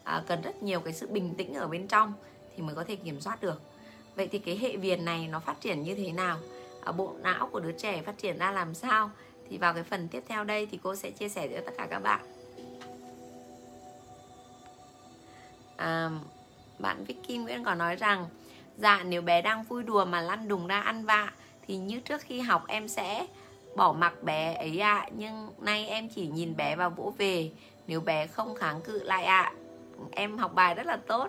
à, 0.04 0.22
cần 0.26 0.42
rất 0.42 0.62
nhiều 0.62 0.80
cái 0.80 0.92
sự 0.92 1.06
bình 1.06 1.34
tĩnh 1.34 1.54
ở 1.54 1.68
bên 1.68 1.86
trong 1.86 2.12
thì 2.56 2.62
mới 2.62 2.74
có 2.74 2.84
thể 2.84 2.96
kiểm 2.96 3.20
soát 3.20 3.42
được. 3.42 3.62
Vậy 4.16 4.28
thì 4.32 4.38
cái 4.38 4.56
hệ 4.56 4.76
viền 4.76 5.04
này 5.04 5.28
nó 5.28 5.40
phát 5.40 5.60
triển 5.60 5.82
như 5.82 5.94
thế 5.94 6.12
nào? 6.12 6.38
À, 6.84 6.92
bộ 6.92 7.14
não 7.22 7.48
của 7.52 7.60
đứa 7.60 7.72
trẻ 7.72 8.02
phát 8.02 8.18
triển 8.18 8.38
ra 8.38 8.50
làm 8.50 8.74
sao? 8.74 9.10
Thì 9.50 9.58
vào 9.58 9.74
cái 9.74 9.82
phần 9.82 10.08
tiếp 10.08 10.24
theo 10.28 10.44
đây 10.44 10.66
thì 10.70 10.78
cô 10.82 10.96
sẽ 10.96 11.10
chia 11.10 11.28
sẻ 11.28 11.48
với 11.48 11.62
tất 11.66 11.72
cả 11.78 11.86
các 11.90 11.98
bạn. 11.98 12.20
À, 15.76 16.10
bạn 16.78 17.04
Vicky 17.04 17.36
Nguyễn 17.36 17.64
có 17.64 17.74
nói 17.74 17.96
rằng 17.96 18.26
dạ 18.76 19.02
nếu 19.02 19.22
bé 19.22 19.42
đang 19.42 19.62
vui 19.62 19.82
đùa 19.82 20.04
mà 20.04 20.20
lăn 20.20 20.48
đùng 20.48 20.66
ra 20.66 20.80
ăn 20.80 21.04
vạ 21.04 21.32
thì 21.66 21.76
như 21.76 22.00
trước 22.00 22.20
khi 22.20 22.40
học 22.40 22.64
em 22.66 22.88
sẽ 22.88 23.26
bỏ 23.76 23.92
mặc 23.92 24.22
bé 24.22 24.54
ấy 24.54 24.78
ạ. 24.78 24.98
À, 24.98 25.08
nhưng 25.16 25.50
nay 25.58 25.86
em 25.86 26.08
chỉ 26.08 26.26
nhìn 26.26 26.56
bé 26.56 26.76
và 26.76 26.88
vỗ 26.88 27.14
về. 27.18 27.50
Nếu 27.86 28.00
bé 28.00 28.26
không 28.26 28.54
kháng 28.54 28.80
cự 28.80 29.02
lại 29.02 29.24
ạ 29.24 29.42
à. 29.42 29.52
em 30.12 30.38
học 30.38 30.54
bài 30.54 30.74
rất 30.74 30.86
là 30.86 30.96
tốt. 30.96 31.28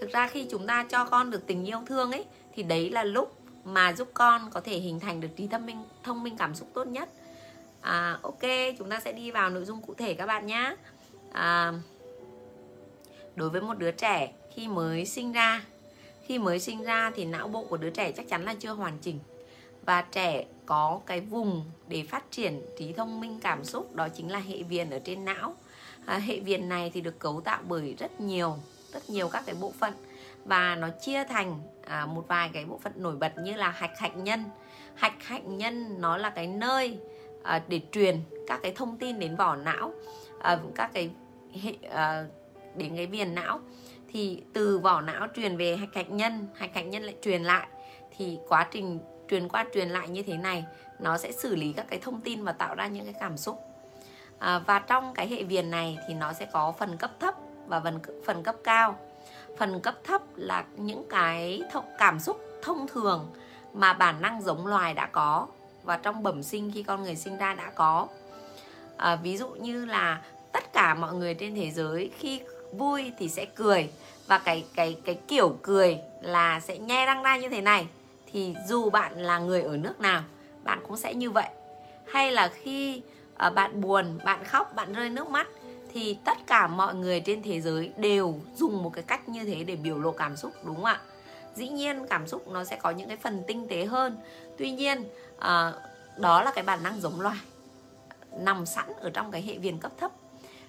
Thực 0.00 0.10
ra 0.12 0.28
khi 0.28 0.46
chúng 0.50 0.66
ta 0.66 0.86
cho 0.88 1.04
con 1.04 1.30
được 1.30 1.46
tình 1.46 1.64
yêu 1.64 1.78
thương 1.86 2.12
ấy 2.12 2.24
thì 2.54 2.62
đấy 2.62 2.90
là 2.90 3.04
lúc 3.04 3.38
mà 3.64 3.92
giúp 3.92 4.10
con 4.14 4.50
có 4.50 4.60
thể 4.60 4.78
hình 4.78 5.00
thành 5.00 5.20
được 5.20 5.28
trí 5.36 5.46
thông 5.46 5.66
minh 5.66 5.82
thông 6.02 6.22
minh 6.22 6.36
cảm 6.36 6.54
xúc 6.54 6.68
tốt 6.74 6.86
nhất. 6.86 7.08
À, 7.80 8.18
ok 8.22 8.42
chúng 8.78 8.90
ta 8.90 9.00
sẽ 9.00 9.12
đi 9.12 9.30
vào 9.30 9.50
nội 9.50 9.64
dung 9.64 9.82
cụ 9.82 9.94
thể 9.94 10.14
các 10.14 10.26
bạn 10.26 10.46
nhé 10.46 10.76
à, 11.32 11.72
đối 13.36 13.50
với 13.50 13.60
một 13.60 13.78
đứa 13.78 13.90
trẻ 13.90 14.32
khi 14.54 14.68
mới 14.68 15.06
sinh 15.06 15.32
ra 15.32 15.62
khi 16.28 16.38
mới 16.38 16.60
sinh 16.60 16.82
ra 16.82 17.10
thì 17.14 17.24
não 17.24 17.48
bộ 17.48 17.64
của 17.64 17.76
đứa 17.76 17.90
trẻ 17.90 18.12
chắc 18.12 18.28
chắn 18.28 18.44
là 18.44 18.54
chưa 18.54 18.72
hoàn 18.72 18.98
chỉnh 18.98 19.18
và 19.88 20.02
trẻ 20.02 20.44
có 20.66 21.00
cái 21.06 21.20
vùng 21.20 21.64
để 21.88 22.04
phát 22.08 22.30
triển 22.30 22.62
trí 22.78 22.92
thông 22.92 23.20
minh 23.20 23.38
cảm 23.42 23.64
xúc 23.64 23.94
đó 23.94 24.08
chính 24.08 24.30
là 24.30 24.38
hệ 24.38 24.62
viền 24.62 24.90
ở 24.90 24.98
trên 24.98 25.24
não. 25.24 25.54
À, 26.06 26.18
hệ 26.18 26.40
viền 26.40 26.68
này 26.68 26.90
thì 26.94 27.00
được 27.00 27.18
cấu 27.18 27.40
tạo 27.40 27.62
bởi 27.68 27.94
rất 27.98 28.20
nhiều 28.20 28.56
rất 28.92 29.10
nhiều 29.10 29.28
các 29.28 29.42
cái 29.46 29.54
bộ 29.60 29.72
phận. 29.78 29.92
Và 30.44 30.74
nó 30.74 30.88
chia 31.00 31.24
thành 31.24 31.60
à, 31.86 32.06
một 32.06 32.24
vài 32.28 32.50
cái 32.52 32.64
bộ 32.64 32.78
phận 32.78 32.92
nổi 32.96 33.16
bật 33.16 33.32
như 33.38 33.54
là 33.54 33.70
hạch 33.70 33.98
hạnh 33.98 34.24
nhân. 34.24 34.44
Hạch 34.94 35.22
hạnh 35.22 35.58
nhân 35.58 36.00
nó 36.00 36.16
là 36.16 36.30
cái 36.30 36.46
nơi 36.46 36.98
à, 37.42 37.62
để 37.68 37.80
truyền 37.92 38.20
các 38.46 38.60
cái 38.62 38.72
thông 38.76 38.96
tin 38.96 39.18
đến 39.18 39.36
vỏ 39.36 39.56
não 39.56 39.92
à, 40.40 40.58
các 40.74 40.90
cái 40.94 41.10
hệ 41.62 41.72
à, 41.90 42.24
đến 42.76 42.96
cái 42.96 43.06
viền 43.06 43.34
não. 43.34 43.60
Thì 44.12 44.42
từ 44.52 44.78
vỏ 44.78 45.00
não 45.00 45.26
truyền 45.36 45.56
về 45.56 45.76
hạch 45.76 45.94
hạnh 45.94 46.16
nhân 46.16 46.46
hạch 46.54 46.74
hạnh 46.74 46.90
nhân 46.90 47.02
lại 47.02 47.14
truyền 47.22 47.42
lại. 47.42 47.68
Thì 48.16 48.38
quá 48.48 48.68
trình 48.70 48.98
truyền 49.30 49.48
qua 49.48 49.64
truyền 49.74 49.88
lại 49.88 50.08
như 50.08 50.22
thế 50.22 50.36
này 50.36 50.64
nó 50.98 51.18
sẽ 51.18 51.32
xử 51.32 51.56
lý 51.56 51.72
các 51.72 51.86
cái 51.90 51.98
thông 51.98 52.20
tin 52.20 52.44
và 52.44 52.52
tạo 52.52 52.74
ra 52.74 52.86
những 52.86 53.04
cái 53.04 53.14
cảm 53.20 53.36
xúc. 53.36 53.64
À, 54.38 54.58
và 54.58 54.78
trong 54.78 55.14
cái 55.14 55.28
hệ 55.28 55.42
viền 55.42 55.70
này 55.70 55.98
thì 56.08 56.14
nó 56.14 56.32
sẽ 56.32 56.46
có 56.52 56.72
phần 56.78 56.96
cấp 56.96 57.10
thấp 57.20 57.34
và 57.66 57.80
phần 57.80 57.98
phần 58.26 58.42
cấp 58.42 58.56
cao. 58.64 58.98
Phần 59.58 59.80
cấp 59.80 59.94
thấp 60.04 60.22
là 60.36 60.64
những 60.76 61.04
cái 61.10 61.62
cảm 61.98 62.20
xúc 62.20 62.40
thông 62.62 62.88
thường 62.88 63.30
mà 63.72 63.92
bản 63.92 64.22
năng 64.22 64.42
giống 64.42 64.66
loài 64.66 64.94
đã 64.94 65.06
có 65.06 65.46
và 65.82 65.96
trong 65.96 66.22
bẩm 66.22 66.42
sinh 66.42 66.70
khi 66.74 66.82
con 66.82 67.02
người 67.02 67.16
sinh 67.16 67.36
ra 67.36 67.54
đã 67.54 67.70
có. 67.74 68.06
À, 68.96 69.16
ví 69.16 69.36
dụ 69.36 69.48
như 69.48 69.84
là 69.84 70.22
tất 70.52 70.72
cả 70.72 70.94
mọi 70.94 71.14
người 71.14 71.34
trên 71.34 71.54
thế 71.54 71.70
giới 71.70 72.10
khi 72.18 72.40
vui 72.72 73.12
thì 73.18 73.28
sẽ 73.28 73.44
cười 73.44 73.90
và 74.26 74.38
cái 74.38 74.64
cái 74.74 74.96
cái 75.04 75.18
kiểu 75.28 75.58
cười 75.62 75.98
là 76.20 76.60
sẽ 76.60 76.78
nhe 76.78 77.06
răng 77.06 77.22
ra 77.22 77.36
như 77.36 77.48
thế 77.48 77.60
này 77.60 77.86
thì 78.32 78.54
dù 78.66 78.90
bạn 78.90 79.18
là 79.18 79.38
người 79.38 79.62
ở 79.62 79.76
nước 79.76 80.00
nào 80.00 80.22
bạn 80.64 80.80
cũng 80.86 80.96
sẽ 80.96 81.14
như 81.14 81.30
vậy. 81.30 81.48
Hay 82.06 82.32
là 82.32 82.48
khi 82.48 83.02
uh, 83.46 83.54
bạn 83.54 83.80
buồn 83.80 84.18
bạn 84.24 84.44
khóc 84.44 84.74
bạn 84.74 84.92
rơi 84.92 85.10
nước 85.10 85.28
mắt 85.30 85.48
thì 85.92 86.18
tất 86.24 86.38
cả 86.46 86.66
mọi 86.66 86.94
người 86.94 87.20
trên 87.20 87.42
thế 87.42 87.60
giới 87.60 87.92
đều 87.96 88.40
dùng 88.56 88.82
một 88.82 88.90
cái 88.94 89.04
cách 89.04 89.28
như 89.28 89.44
thế 89.44 89.64
để 89.64 89.76
biểu 89.76 89.98
lộ 89.98 90.10
cảm 90.10 90.36
xúc 90.36 90.52
đúng 90.64 90.74
không 90.74 90.84
ạ? 90.84 91.00
Dĩ 91.54 91.68
nhiên 91.68 92.06
cảm 92.06 92.26
xúc 92.26 92.48
nó 92.48 92.64
sẽ 92.64 92.76
có 92.76 92.90
những 92.90 93.08
cái 93.08 93.16
phần 93.16 93.42
tinh 93.46 93.68
tế 93.68 93.84
hơn. 93.84 94.16
Tuy 94.58 94.70
nhiên 94.70 95.04
à, 95.38 95.72
đó 96.16 96.42
là 96.42 96.50
cái 96.50 96.64
bản 96.64 96.82
năng 96.82 97.00
giống 97.00 97.20
loài 97.20 97.38
nằm 98.38 98.66
sẵn 98.66 98.86
ở 99.00 99.10
trong 99.10 99.30
cái 99.30 99.42
hệ 99.42 99.58
viền 99.58 99.78
cấp 99.78 99.92
thấp. 99.98 100.10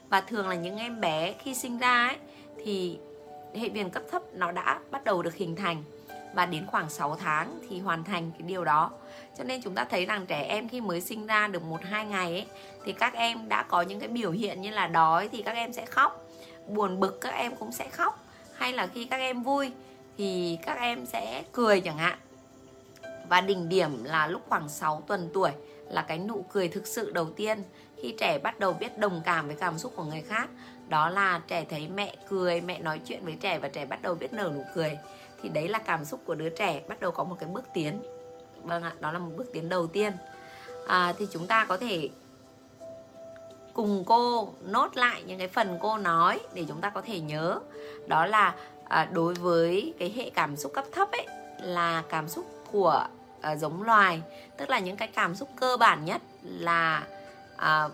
Và 0.10 0.22
thường 0.22 0.48
là 0.48 0.56
những 0.56 0.78
em 0.78 1.02
bé 1.02 1.34
khi 1.40 1.56
sinh 1.56 1.78
ra 1.78 2.08
ấy 2.08 2.18
thì 2.64 3.00
hệ 3.56 3.70
viền 3.70 3.90
cấp 3.90 4.04
thấp 4.12 4.22
nó 4.34 4.52
đã 4.52 4.80
bắt 4.92 5.04
đầu 5.04 5.22
được 5.22 5.36
hình 5.36 5.56
thành 5.56 5.84
và 6.34 6.46
đến 6.46 6.66
khoảng 6.68 6.90
6 6.90 7.16
tháng 7.16 7.60
thì 7.70 7.80
hoàn 7.80 8.04
thành 8.04 8.32
cái 8.32 8.42
điều 8.42 8.66
đó. 8.66 8.92
Cho 9.38 9.44
nên 9.44 9.62
chúng 9.62 9.76
ta 9.76 9.86
thấy 9.86 10.06
rằng 10.06 10.26
trẻ 10.26 10.42
em 10.42 10.70
khi 10.70 10.82
mới 10.82 11.02
sinh 11.02 11.28
ra 11.28 11.48
được 11.48 11.64
một 11.64 11.82
hai 11.84 12.06
ngày 12.06 12.32
ấy, 12.32 12.46
thì 12.86 12.94
các 12.94 13.14
em 13.14 13.50
đã 13.50 13.64
có 13.64 13.82
những 13.82 14.00
cái 14.00 14.10
biểu 14.10 14.32
hiện 14.32 14.62
như 14.62 14.70
là 14.70 14.88
đói 14.88 15.30
thì 15.32 15.42
các 15.42 15.56
em 15.56 15.74
sẽ 15.74 15.86
khóc 15.86 16.26
buồn 16.68 17.00
bực 17.00 17.22
các 17.22 17.34
em 17.34 17.56
cũng 17.56 17.72
sẽ 17.72 17.90
khóc. 17.90 18.26
Hay 18.54 18.74
là 18.74 18.88
khi 18.88 19.06
các 19.06 19.18
em 19.18 19.44
vui 19.44 19.72
thì 20.18 20.58
các 20.66 20.78
em 20.80 21.06
sẽ 21.06 21.44
cười 21.52 21.82
chẳng 21.82 21.98
hạn. 21.98 22.18
Và 23.30 23.42
đỉnh 23.42 23.70
điểm 23.70 24.04
là 24.04 24.28
lúc 24.28 24.42
khoảng 24.50 24.70
6 24.70 25.04
tuần 25.08 25.30
tuổi 25.34 25.52
là 25.90 26.02
cái 26.02 26.18
nụ 26.18 26.46
cười 26.54 26.68
thực 26.68 26.88
sự 26.88 27.12
đầu 27.12 27.26
tiên 27.26 27.64
khi 28.02 28.16
trẻ 28.20 28.40
bắt 28.40 28.60
đầu 28.60 28.74
biết 28.74 28.98
đồng 28.98 29.22
cảm 29.26 29.48
với 29.48 29.56
cảm 29.56 29.78
xúc 29.78 29.94
của 29.96 30.04
người 30.04 30.22
khác. 30.22 30.50
Đó 30.88 31.10
là 31.10 31.42
trẻ 31.48 31.66
thấy 31.70 31.88
mẹ 31.88 32.16
cười 32.30 32.62
mẹ 32.62 32.80
nói 32.80 33.00
chuyện 33.06 33.26
với 33.26 33.38
trẻ 33.42 33.60
và 33.60 33.68
trẻ 33.68 33.86
bắt 33.86 34.02
đầu 34.02 34.16
biết 34.16 34.34
nở 34.34 34.52
nụ 34.56 34.66
cười 34.76 34.98
thì 35.42 35.50
đấy 35.50 35.68
là 35.68 35.80
cảm 35.80 36.06
xúc 36.06 36.20
của 36.26 36.36
đứa 36.36 36.50
trẻ 36.50 36.82
bắt 36.88 37.00
đầu 37.00 37.12
có 37.12 37.24
một 37.24 37.36
cái 37.40 37.50
bước 37.50 37.64
tiến. 37.74 38.02
Vâng 38.64 38.84
ạ 38.84 38.94
đó 39.00 39.12
là 39.12 39.20
một 39.20 39.32
bước 39.38 39.54
tiến 39.54 39.70
đầu 39.70 39.88
tiên. 39.88 40.14
À, 40.88 41.14
thì 41.18 41.28
chúng 41.32 41.48
ta 41.48 41.66
có 41.66 41.78
thể 41.78 42.10
cùng 43.74 44.04
cô 44.06 44.54
nốt 44.62 44.98
lại 44.98 45.24
những 45.26 45.38
cái 45.38 45.48
phần 45.48 45.78
cô 45.82 45.98
nói 45.98 46.40
để 46.54 46.66
chúng 46.68 46.82
ta 46.82 46.90
có 46.90 47.02
thể 47.02 47.20
nhớ. 47.20 47.60
Đó 48.08 48.26
là 48.26 48.56
à, 48.88 49.10
đối 49.14 49.34
với 49.34 49.94
cái 50.00 50.14
hệ 50.16 50.30
cảm 50.30 50.58
xúc 50.58 50.72
cấp 50.74 50.86
thấp 50.92 51.12
ấy 51.12 51.28
là 51.62 52.04
cảm 52.10 52.28
xúc 52.28 52.46
của 52.72 53.08
à, 53.42 53.56
giống 53.56 53.84
loài 53.84 54.22
tức 54.58 54.70
là 54.70 54.80
những 54.80 54.98
cái 54.98 55.08
cảm 55.08 55.36
xúc 55.36 55.50
cơ 55.56 55.78
bản 55.78 56.06
nhất 56.06 56.22
là 56.44 57.04
à, 57.58 57.90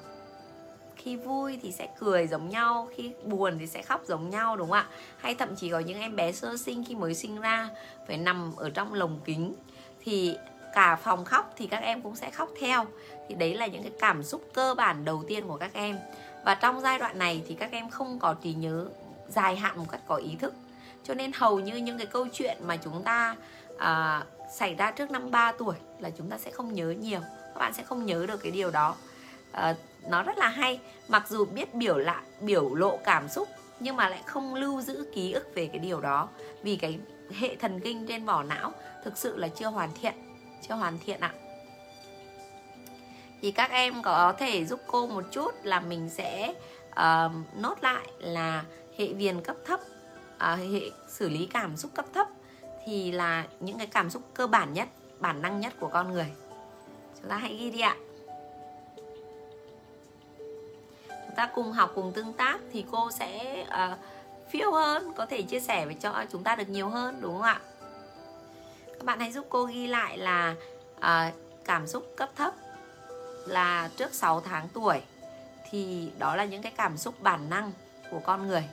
khi 1.05 1.15
vui 1.15 1.59
thì 1.62 1.71
sẽ 1.71 1.88
cười 2.00 2.27
giống 2.27 2.50
nhau 2.50 2.89
khi 2.95 3.12
buồn 3.24 3.57
thì 3.59 3.67
sẽ 3.67 3.81
khóc 3.81 4.01
giống 4.07 4.29
nhau 4.29 4.57
đúng 4.57 4.69
không 4.69 4.77
ạ? 4.77 4.88
Hay 5.17 5.35
thậm 5.35 5.55
chí 5.55 5.69
có 5.69 5.79
những 5.79 6.00
em 6.00 6.15
bé 6.15 6.31
sơ 6.31 6.57
sinh 6.57 6.83
khi 6.88 6.95
mới 6.95 7.13
sinh 7.13 7.41
ra 7.41 7.69
phải 8.07 8.17
nằm 8.17 8.55
ở 8.55 8.69
trong 8.69 8.93
lồng 8.93 9.19
kính 9.25 9.53
thì 10.05 10.38
cả 10.74 10.95
phòng 10.95 11.25
khóc 11.25 11.53
thì 11.57 11.67
các 11.67 11.77
em 11.77 12.01
cũng 12.01 12.15
sẽ 12.15 12.31
khóc 12.31 12.50
theo. 12.59 12.85
Thì 13.29 13.35
đấy 13.35 13.53
là 13.53 13.67
những 13.67 13.83
cái 13.83 13.91
cảm 14.00 14.24
xúc 14.24 14.50
cơ 14.53 14.75
bản 14.77 15.05
đầu 15.05 15.24
tiên 15.27 15.47
của 15.47 15.57
các 15.57 15.74
em. 15.74 15.97
Và 16.45 16.55
trong 16.55 16.81
giai 16.81 17.00
đoạn 17.00 17.17
này 17.17 17.43
thì 17.47 17.55
các 17.55 17.71
em 17.71 17.89
không 17.89 18.19
có 18.19 18.33
trí 18.33 18.53
nhớ 18.53 18.85
dài 19.29 19.55
hạn 19.55 19.77
một 19.77 19.85
cách 19.91 20.01
có 20.07 20.15
ý 20.15 20.35
thức. 20.39 20.53
Cho 21.03 21.13
nên 21.13 21.31
hầu 21.35 21.59
như 21.59 21.75
những 21.75 21.97
cái 21.97 22.07
câu 22.07 22.27
chuyện 22.33 22.57
mà 22.62 22.77
chúng 22.77 23.03
ta 23.03 23.35
à, 23.77 24.24
xảy 24.53 24.75
ra 24.75 24.91
trước 24.91 25.12
năm 25.12 25.31
3 25.31 25.51
tuổi 25.51 25.75
là 26.00 26.09
chúng 26.17 26.29
ta 26.29 26.38
sẽ 26.38 26.51
không 26.51 26.74
nhớ 26.74 26.89
nhiều. 26.89 27.19
Các 27.53 27.59
bạn 27.59 27.74
sẽ 27.74 27.83
không 27.83 28.05
nhớ 28.05 28.25
được 28.27 28.38
cái 28.43 28.51
điều 28.51 28.71
đó. 28.71 28.95
À, 29.51 29.75
nó 30.09 30.24
rất 30.24 30.38
là 30.38 30.47
hay. 30.47 30.79
Mặc 31.07 31.25
dù 31.29 31.45
biết 31.45 31.74
biểu 31.74 31.97
lạ 31.97 32.21
biểu 32.41 32.75
lộ 32.75 33.00
cảm 33.03 33.29
xúc 33.29 33.47
nhưng 33.79 33.95
mà 33.95 34.09
lại 34.09 34.21
không 34.25 34.55
lưu 34.55 34.81
giữ 34.81 35.05
ký 35.13 35.31
ức 35.31 35.55
về 35.55 35.67
cái 35.67 35.79
điều 35.79 36.01
đó. 36.01 36.29
Vì 36.63 36.75
cái 36.75 37.00
hệ 37.39 37.55
thần 37.55 37.79
kinh 37.79 38.07
trên 38.07 38.25
vỏ 38.25 38.43
não 38.43 38.71
thực 39.03 39.17
sự 39.17 39.38
là 39.38 39.47
chưa 39.47 39.67
hoàn 39.67 39.89
thiện 40.01 40.13
chưa 40.67 40.75
hoàn 40.75 40.97
thiện 41.05 41.19
ạ. 41.19 41.33
Thì 43.41 43.51
các 43.51 43.71
em 43.71 44.01
có 44.01 44.33
thể 44.38 44.65
giúp 44.65 44.79
cô 44.88 45.07
một 45.07 45.24
chút 45.31 45.51
là 45.63 45.79
mình 45.79 46.09
sẽ 46.09 46.53
uh, 46.89 47.31
nốt 47.55 47.75
lại 47.81 48.07
là 48.19 48.63
hệ 48.97 49.13
viền 49.13 49.41
cấp 49.41 49.55
thấp 49.65 49.79
uh, 50.35 50.59
hệ 50.59 50.81
xử 51.07 51.29
lý 51.29 51.45
cảm 51.45 51.77
xúc 51.77 51.91
cấp 51.95 52.05
thấp 52.13 52.27
thì 52.85 53.12
là 53.12 53.43
những 53.59 53.77
cái 53.77 53.88
cảm 53.88 54.09
xúc 54.09 54.21
cơ 54.33 54.47
bản 54.47 54.74
nhất 54.74 54.88
bản 55.19 55.41
năng 55.41 55.59
nhất 55.59 55.74
của 55.79 55.88
con 55.88 56.12
người. 56.12 56.27
Chúng 57.21 57.29
ta 57.29 57.38
hãy 57.38 57.57
ghi 57.57 57.71
đi 57.71 57.79
ạ. 57.79 57.95
Chúng 61.36 61.48
ta 61.48 61.51
cùng 61.56 61.72
học 61.72 61.92
cùng 61.96 62.13
tương 62.13 62.34
tác 62.34 62.60
thì 62.74 62.86
cô 62.92 63.12
sẽ 63.12 63.62
uh, 63.68 63.98
phiêu 64.50 64.72
hơn 64.72 65.13
có 65.15 65.25
thể 65.25 65.42
chia 65.42 65.60
sẻ 65.60 65.86
với 65.86 65.94
cho 65.94 66.25
chúng 66.32 66.44
ta 66.44 66.56
được 66.56 66.70
nhiều 66.70 66.89
hơn 66.89 67.22
đúng 67.22 67.34
không 67.34 67.42
ạ? 67.42 67.62
Các 68.88 69.04
bạn 69.04 69.20
hãy 69.20 69.32
giúp 69.32 69.46
cô 69.50 69.65
ghi 69.65 69.88
lại 69.88 70.18
là 70.18 70.56
uh, 70.98 71.34
cảm 71.65 71.88
xúc 71.88 72.13
cấp 72.18 72.30
thấp 72.36 72.54
là 73.48 73.89
trước 73.98 74.13
6 74.13 74.42
tháng 74.42 74.68
tuổi 74.74 75.01
thì 75.70 76.12
đó 76.20 76.36
là 76.36 76.46
những 76.46 76.62
cái 76.62 76.72
cảm 76.77 76.98
xúc 76.98 77.22
bản 77.22 77.50
năng 77.50 77.72
của 78.12 78.20
con 78.20 78.48
người. 78.48 78.63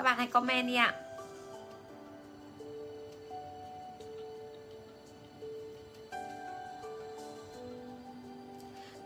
Các 0.00 0.04
bạn 0.04 0.18
hãy 0.18 0.26
comment 0.26 0.66
đi 0.66 0.74
ạ. 0.74 0.94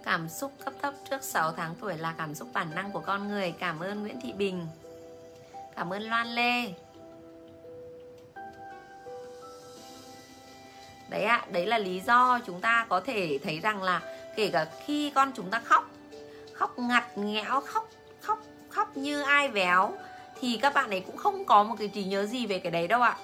Cảm 0.05 0.29
xúc 0.29 0.53
cấp 0.65 0.73
thấp 0.83 0.95
trước 1.11 1.23
6 1.23 1.53
tháng 1.53 1.75
tuổi 1.81 1.97
là 1.97 2.15
cảm 2.19 2.35
xúc 2.35 2.49
bản 2.53 2.75
năng 2.75 2.93
của 2.93 3.01
con 3.01 3.29
người. 3.29 3.55
Cảm 3.59 3.81
ơn 3.81 4.03
Nguyễn 4.03 4.21
Thị 4.21 4.33
Bình. 4.33 4.67
Cảm 5.77 5.93
ơn 5.93 6.03
Loan 6.03 6.27
Lê. 6.27 6.73
Đấy 11.09 11.25
ạ, 11.25 11.47
đấy 11.53 11.67
là 11.67 11.79
lý 11.79 12.01
do 12.01 12.41
chúng 12.47 12.61
ta 12.61 12.87
có 12.89 13.01
thể 13.01 13.39
thấy 13.43 13.61
rằng 13.61 13.83
là 13.83 14.03
kể 14.37 14.51
cả 14.53 14.67
khi 14.85 15.13
con 15.15 15.33
chúng 15.37 15.51
ta 15.51 15.61
khóc 15.65 15.91
khóc 16.53 16.79
ngặt 16.79 17.19
nghẽo, 17.19 17.61
khóc 17.61 17.89
khóc 18.21 18.39
khóc 18.69 18.97
như 18.97 19.23
ai 19.23 19.49
véo 19.49 19.93
thì 20.41 20.59
các 20.63 20.75
bạn 20.75 20.91
ấy 20.91 21.01
cũng 21.01 21.17
không 21.17 21.45
có 21.45 21.63
một 21.63 21.75
cái 21.79 21.89
trí 21.89 22.05
nhớ 22.05 22.27
gì 22.27 22.47
về 22.47 22.59
cái 22.59 22.73
đấy 22.73 22.89
đâu 22.89 23.03
ạ. 23.03 23.17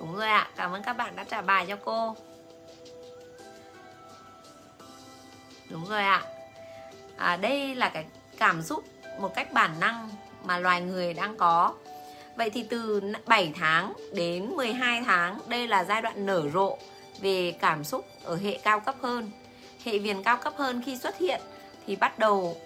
Đúng 0.00 0.16
rồi 0.16 0.28
ạ 0.28 0.48
cảm 0.56 0.72
ơn 0.72 0.82
các 0.82 0.92
bạn 0.92 1.16
đã 1.16 1.24
trả 1.24 1.42
bài 1.42 1.66
cho 1.68 1.76
cô. 1.84 2.16
Đúng 5.70 5.84
rồi 5.88 6.02
ạ. 6.02 6.22
À, 7.16 7.36
đây 7.36 7.74
là 7.74 7.88
cái 7.88 8.04
cảm 8.38 8.62
xúc 8.62 8.84
một 9.18 9.34
cách 9.34 9.52
bản 9.52 9.80
năng 9.80 10.08
mà 10.44 10.58
loài 10.58 10.80
người 10.80 11.14
đang 11.14 11.36
có. 11.36 11.74
Vậy 12.36 12.50
thì 12.50 12.62
từ 12.70 13.02
7 13.26 13.52
tháng 13.56 13.92
đến 14.12 14.56
12 14.56 15.02
tháng 15.02 15.38
đây 15.46 15.68
là 15.68 15.84
giai 15.84 16.02
đoạn 16.02 16.26
nở 16.26 16.42
rộ 16.54 16.78
về 17.20 17.54
cảm 17.60 17.84
xúc 17.84 18.06
ở 18.24 18.36
hệ 18.36 18.58
cao 18.62 18.80
cấp 18.80 18.94
hơn. 19.02 19.30
Hệ 19.84 19.98
viền 19.98 20.22
cao 20.22 20.36
cấp 20.36 20.54
hơn 20.56 20.82
khi 20.86 20.96
xuất 20.96 21.18
hiện 21.18 21.40
thì 21.86 21.96
bắt 21.96 22.18
đầu 22.18 22.56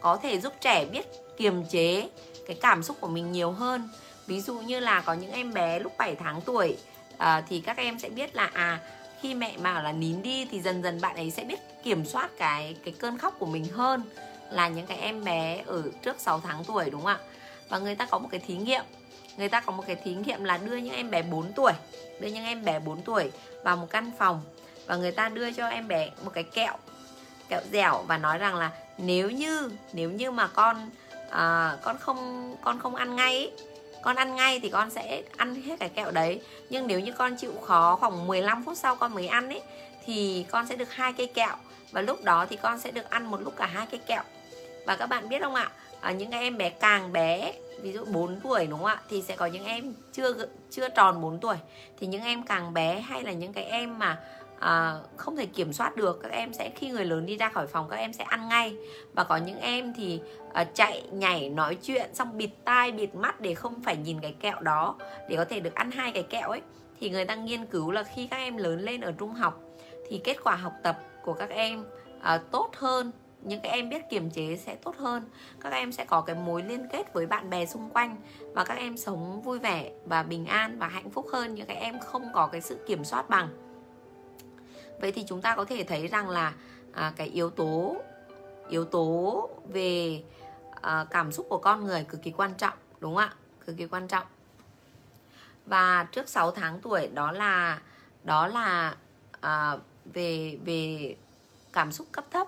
có 0.00 0.16
thể 0.16 0.40
giúp 0.40 0.52
trẻ 0.60 0.84
biết 0.84 1.06
kiềm 1.36 1.64
chế 1.64 2.08
cái 2.46 2.56
cảm 2.60 2.82
xúc 2.82 2.96
của 3.00 3.08
mình 3.08 3.32
nhiều 3.32 3.52
hơn. 3.52 3.88
Ví 4.26 4.40
dụ 4.40 4.58
như 4.58 4.80
là 4.80 5.00
có 5.00 5.12
những 5.12 5.32
em 5.32 5.54
bé 5.54 5.78
lúc 5.78 5.92
7 5.98 6.14
tháng 6.14 6.40
tuổi 6.40 6.76
à, 7.18 7.42
thì 7.48 7.60
các 7.60 7.76
em 7.76 7.98
sẽ 7.98 8.08
biết 8.08 8.36
là 8.36 8.50
à 8.52 8.80
khi 9.20 9.34
mẹ 9.34 9.54
bảo 9.62 9.82
là 9.82 9.92
nín 9.92 10.22
đi 10.22 10.46
thì 10.50 10.60
dần 10.60 10.82
dần 10.82 11.00
bạn 11.00 11.16
ấy 11.16 11.30
sẽ 11.30 11.44
biết 11.44 11.58
kiểm 11.84 12.04
soát 12.06 12.30
cái 12.38 12.76
cái 12.84 12.94
cơn 12.98 13.18
khóc 13.18 13.34
của 13.38 13.46
mình 13.46 13.64
hơn 13.64 14.02
là 14.50 14.68
những 14.68 14.86
cái 14.86 14.98
em 14.98 15.24
bé 15.24 15.62
ở 15.66 15.82
trước 16.02 16.20
6 16.20 16.40
tháng 16.40 16.64
tuổi 16.64 16.90
đúng 16.90 17.00
không 17.00 17.10
ạ? 17.10 17.18
Và 17.68 17.78
người 17.78 17.94
ta 17.94 18.06
có 18.06 18.18
một 18.18 18.28
cái 18.30 18.40
thí 18.46 18.56
nghiệm 18.56 18.84
người 19.38 19.48
ta 19.48 19.60
có 19.60 19.72
một 19.72 19.84
cái 19.86 19.96
thí 19.96 20.14
nghiệm 20.14 20.44
là 20.44 20.58
đưa 20.58 20.76
những 20.76 20.94
em 20.94 21.10
bé 21.10 21.22
4 21.22 21.52
tuổi 21.52 21.72
đưa 22.20 22.28
những 22.28 22.44
em 22.44 22.64
bé 22.64 22.78
4 22.78 23.02
tuổi 23.02 23.30
vào 23.64 23.76
một 23.76 23.86
căn 23.90 24.10
phòng 24.18 24.40
và 24.86 24.96
người 24.96 25.12
ta 25.12 25.28
đưa 25.28 25.52
cho 25.52 25.66
em 25.66 25.88
bé 25.88 26.10
một 26.24 26.30
cái 26.34 26.44
kẹo 26.44 26.76
kẹo 27.48 27.60
dẻo 27.72 28.02
và 28.06 28.18
nói 28.18 28.38
rằng 28.38 28.56
là 28.56 28.70
nếu 28.98 29.30
như 29.30 29.70
nếu 29.92 30.10
như 30.10 30.30
mà 30.30 30.46
con 30.46 30.90
à, 31.30 31.76
con 31.82 31.98
không 31.98 32.56
con 32.62 32.78
không 32.78 32.94
ăn 32.94 33.16
ngay 33.16 33.38
ý, 33.38 33.50
con 34.02 34.16
ăn 34.16 34.34
ngay 34.34 34.60
thì 34.60 34.68
con 34.68 34.90
sẽ 34.90 35.22
ăn 35.36 35.54
hết 35.54 35.76
cái 35.80 35.88
kẹo 35.88 36.10
đấy. 36.10 36.40
Nhưng 36.70 36.86
nếu 36.86 37.00
như 37.00 37.12
con 37.12 37.36
chịu 37.36 37.52
khó 37.66 37.96
khoảng 37.96 38.26
15 38.26 38.64
phút 38.64 38.76
sau 38.76 38.96
con 38.96 39.14
mới 39.14 39.26
ăn 39.26 39.48
ấy 39.48 39.62
thì 40.04 40.46
con 40.50 40.66
sẽ 40.66 40.76
được 40.76 40.92
hai 40.92 41.12
cây 41.12 41.26
kẹo. 41.26 41.56
Và 41.92 42.00
lúc 42.00 42.24
đó 42.24 42.46
thì 42.50 42.56
con 42.56 42.78
sẽ 42.78 42.90
được 42.90 43.10
ăn 43.10 43.26
một 43.26 43.40
lúc 43.40 43.54
cả 43.56 43.66
hai 43.66 43.86
cây 43.90 44.00
kẹo. 44.06 44.22
Và 44.86 44.96
các 44.96 45.06
bạn 45.06 45.28
biết 45.28 45.42
không 45.42 45.54
ạ? 45.54 45.70
À, 46.00 46.12
những 46.12 46.30
cái 46.30 46.40
em 46.40 46.58
bé 46.58 46.70
càng 46.70 47.12
bé 47.12 47.52
ví 47.82 47.92
dụ 47.92 48.04
4 48.04 48.40
tuổi 48.40 48.66
đúng 48.66 48.78
không 48.78 48.88
ạ? 48.88 49.00
Thì 49.10 49.22
sẽ 49.22 49.36
có 49.36 49.46
những 49.46 49.64
em 49.64 49.94
chưa 50.12 50.34
chưa 50.70 50.88
tròn 50.88 51.22
4 51.22 51.38
tuổi. 51.38 51.56
Thì 52.00 52.06
những 52.06 52.22
em 52.22 52.42
càng 52.42 52.74
bé 52.74 53.00
hay 53.00 53.22
là 53.22 53.32
những 53.32 53.52
cái 53.52 53.64
em 53.64 53.98
mà 53.98 54.18
à, 54.58 54.94
không 55.16 55.36
thể 55.36 55.46
kiểm 55.46 55.72
soát 55.72 55.96
được. 55.96 56.18
Các 56.22 56.32
em 56.32 56.52
sẽ 56.52 56.70
khi 56.76 56.90
người 56.90 57.04
lớn 57.04 57.26
đi 57.26 57.36
ra 57.36 57.48
khỏi 57.48 57.66
phòng 57.66 57.88
các 57.90 57.96
em 57.96 58.12
sẽ 58.12 58.24
ăn 58.24 58.48
ngay. 58.48 58.76
Và 59.14 59.24
có 59.24 59.36
những 59.36 59.60
em 59.60 59.92
thì 59.96 60.20
à, 60.52 60.64
chạy 60.64 61.02
nhảy 61.12 61.48
nói 61.48 61.74
chuyện 61.74 62.14
xong 62.14 62.38
bịt 62.38 62.50
tai 62.64 62.92
bịt 62.92 63.14
mắt 63.14 63.40
để 63.40 63.54
không 63.54 63.82
phải 63.82 63.96
nhìn 63.96 64.20
cái 64.20 64.34
kẹo 64.40 64.60
đó 64.60 64.96
để 65.28 65.36
có 65.36 65.44
thể 65.44 65.60
được 65.60 65.74
ăn 65.74 65.90
hai 65.90 66.12
cái 66.12 66.22
kẹo 66.22 66.50
ấy. 66.50 66.60
Thì 67.00 67.10
người 67.10 67.24
ta 67.24 67.34
nghiên 67.34 67.66
cứu 67.66 67.90
là 67.90 68.02
khi 68.02 68.26
các 68.26 68.36
em 68.36 68.56
lớn 68.56 68.80
lên 68.80 69.00
ở 69.00 69.12
trung 69.12 69.32
học 69.32 69.60
thì 70.08 70.20
kết 70.24 70.36
quả 70.44 70.56
học 70.56 70.72
tập 70.82 70.98
của 71.24 71.32
các 71.32 71.50
em 71.50 71.84
à, 72.20 72.40
tốt 72.50 72.70
hơn. 72.76 73.12
Những 73.42 73.60
cái 73.60 73.72
em 73.72 73.88
biết 73.88 74.02
kiềm 74.10 74.30
chế 74.30 74.56
sẽ 74.56 74.74
tốt 74.74 74.96
hơn. 74.96 75.22
Các 75.60 75.72
em 75.72 75.92
sẽ 75.92 76.04
có 76.04 76.20
cái 76.20 76.36
mối 76.36 76.62
liên 76.62 76.88
kết 76.92 77.12
với 77.12 77.26
bạn 77.26 77.50
bè 77.50 77.66
xung 77.66 77.90
quanh 77.90 78.16
và 78.54 78.64
các 78.64 78.78
em 78.78 78.96
sống 78.96 79.42
vui 79.42 79.58
vẻ 79.58 79.90
và 80.04 80.22
bình 80.22 80.46
an 80.46 80.78
và 80.78 80.88
hạnh 80.88 81.10
phúc 81.10 81.26
hơn. 81.32 81.54
Những 81.54 81.66
cái 81.66 81.76
em 81.76 82.00
không 82.00 82.22
có 82.34 82.46
cái 82.46 82.60
sự 82.60 82.84
kiểm 82.86 83.04
soát 83.04 83.28
bằng 83.28 83.48
vậy 85.00 85.12
thì 85.12 85.24
chúng 85.26 85.42
ta 85.42 85.56
có 85.56 85.64
thể 85.64 85.84
thấy 85.84 86.06
rằng 86.06 86.28
là 86.28 86.52
à, 86.92 87.12
cái 87.16 87.26
yếu 87.26 87.50
tố 87.50 87.96
yếu 88.68 88.84
tố 88.84 89.48
về 89.68 90.22
à, 90.82 91.06
cảm 91.10 91.32
xúc 91.32 91.46
của 91.48 91.58
con 91.58 91.84
người 91.84 92.04
cực 92.04 92.22
kỳ 92.22 92.30
quan 92.30 92.54
trọng 92.54 92.74
đúng 93.00 93.14
không 93.14 93.24
ạ? 93.24 93.34
Cực 93.66 93.76
kỳ 93.76 93.86
quan 93.86 94.08
trọng. 94.08 94.26
Và 95.66 96.04
trước 96.12 96.28
6 96.28 96.50
tháng 96.50 96.80
tuổi 96.80 97.08
đó 97.14 97.32
là 97.32 97.80
đó 98.24 98.46
là 98.46 98.96
à, 99.40 99.76
về 100.04 100.58
về 100.64 101.14
cảm 101.72 101.92
xúc 101.92 102.06
cấp 102.12 102.24
thấp. 102.30 102.46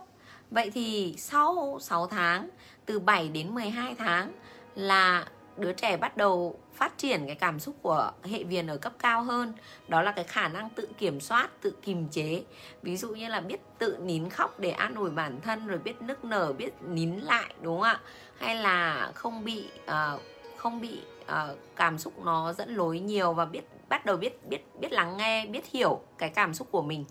Vậy 0.51 0.71
thì 0.71 1.15
sau 1.19 1.79
6 1.81 2.07
tháng 2.07 2.49
từ 2.87 2.99
7 2.99 3.29
đến 3.29 3.55
12 3.55 3.95
tháng 3.95 4.33
là 4.75 5.27
đứa 5.57 5.73
trẻ 5.73 5.97
bắt 5.97 6.17
đầu 6.17 6.59
phát 6.75 6.99
triển 6.99 7.27
cái 7.27 7.37
cảm 7.37 7.61
xúc 7.61 7.75
của 7.83 8.13
hệ 8.25 8.45
viền 8.45 8.67
ở 8.67 8.77
cấp 8.77 8.93
cao 8.99 9.23
hơn. 9.23 9.53
Đó 9.89 10.03
là 10.03 10.13
cái 10.13 10.25
khả 10.25 10.49
năng 10.49 10.71
tự 10.71 10.89
kiểm 10.99 11.21
soát 11.21 11.49
tự 11.61 11.75
kìm 11.83 12.09
chế. 12.09 12.43
Ví 12.83 12.97
dụ 12.97 13.15
như 13.15 13.29
là 13.29 13.41
biết 13.41 13.61
tự 13.79 13.97
nín 14.03 14.31
khóc 14.31 14.61
để 14.61 14.71
an 14.71 14.95
ủi 14.95 15.11
bản 15.11 15.41
thân 15.41 15.67
rồi 15.67 15.79
biết 15.79 16.03
nức 16.03 16.25
nở 16.25 16.53
biết 16.53 16.83
nín 16.83 17.17
lại 17.17 17.55
đúng 17.63 17.81
không 17.81 17.83
ạ? 17.83 18.01
Hay 18.39 18.55
là 18.55 19.11
không 19.15 19.45
bị 19.45 19.69
uh, 19.85 20.21
không 20.57 20.81
bị 20.81 21.01
uh, 21.23 21.59
cảm 21.77 21.99
xúc 21.99 22.25
nó 22.25 22.53
dẫn 22.53 22.75
lối 22.75 23.01
nhiều 23.01 23.33
và 23.33 23.45
biết 23.45 23.63
bắt 23.89 24.07
đầu 24.07 24.17
biết 24.17 24.49
biết 24.49 24.67
biết 24.81 24.93
lắng 24.93 25.17
nghe 25.17 25.47
biết 25.47 25.67
hiểu 25.73 26.01
cái 26.19 26.29
cảm 26.29 26.55
xúc 26.55 26.69
của 26.71 26.83
mình. 26.83 27.05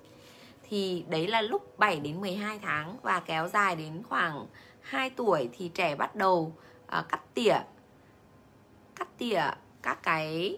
Thì 0.70 1.04
đấy 1.08 1.28
là 1.28 1.42
lúc 1.42 1.78
7 1.80 2.00
đến 2.00 2.22
12 2.22 2.60
tháng 2.60 2.98
và 3.02 3.20
kéo 3.20 3.48
dài 3.48 3.76
đến 3.76 4.04
khoảng 4.10 4.46
2 4.82 5.10
tuổi 5.10 5.50
thì 5.58 5.72
trẻ 5.74 5.96
bắt 5.96 6.16
đầu 6.16 6.54
uh, 7.00 7.10
cắt 7.10 7.22
tỉa 7.34 7.58
cắt 9.00 9.08
tỉa 9.18 9.42
các 9.82 10.04
cái 10.04 10.58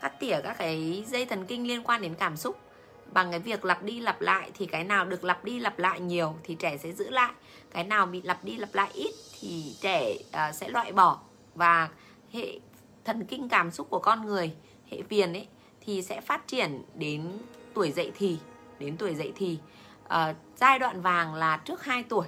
cắt 0.00 0.20
tỉa 0.20 0.40
các 0.44 0.58
cái 0.58 1.04
dây 1.06 1.26
thần 1.26 1.46
kinh 1.46 1.66
liên 1.66 1.82
quan 1.84 2.02
đến 2.02 2.14
cảm 2.18 2.36
xúc. 2.36 2.60
Bằng 3.12 3.30
cái 3.30 3.40
việc 3.40 3.64
lặp 3.64 3.82
đi 3.82 4.00
lặp 4.00 4.20
lại 4.20 4.50
thì 4.54 4.66
cái 4.66 4.84
nào 4.84 5.04
được 5.04 5.24
lặp 5.24 5.44
đi 5.44 5.58
lặp 5.58 5.78
lại 5.78 6.00
nhiều 6.00 6.34
thì 6.44 6.54
trẻ 6.54 6.76
sẽ 6.76 6.92
giữ 6.92 7.10
lại. 7.10 7.32
Cái 7.70 7.84
nào 7.84 8.06
bị 8.06 8.22
lặp 8.22 8.44
đi 8.44 8.56
lặp 8.56 8.74
lại 8.74 8.90
ít 8.94 9.14
thì 9.40 9.76
trẻ 9.80 10.14
uh, 10.28 10.54
sẽ 10.54 10.68
loại 10.68 10.92
bỏ. 10.92 11.20
Và 11.54 11.88
hệ 12.32 12.60
thần 13.04 13.24
kinh 13.24 13.48
cảm 13.48 13.70
xúc 13.70 13.86
của 13.90 13.98
con 13.98 14.26
người 14.26 14.52
hệ 14.90 15.02
viền 15.02 15.32
ấy 15.32 15.46
thì 15.80 16.02
sẽ 16.02 16.20
phát 16.20 16.46
triển 16.46 16.82
đến 16.94 17.38
tuổi 17.74 17.92
dậy 17.92 18.12
thì 18.18 18.38
đến 18.78 18.96
tuổi 18.96 19.14
dậy 19.14 19.32
thì. 19.36 19.58
Uh, 20.04 20.36
giai 20.56 20.78
đoạn 20.78 21.00
vàng 21.00 21.34
là 21.34 21.56
trước 21.56 21.84
2 21.84 22.02
tuổi 22.02 22.26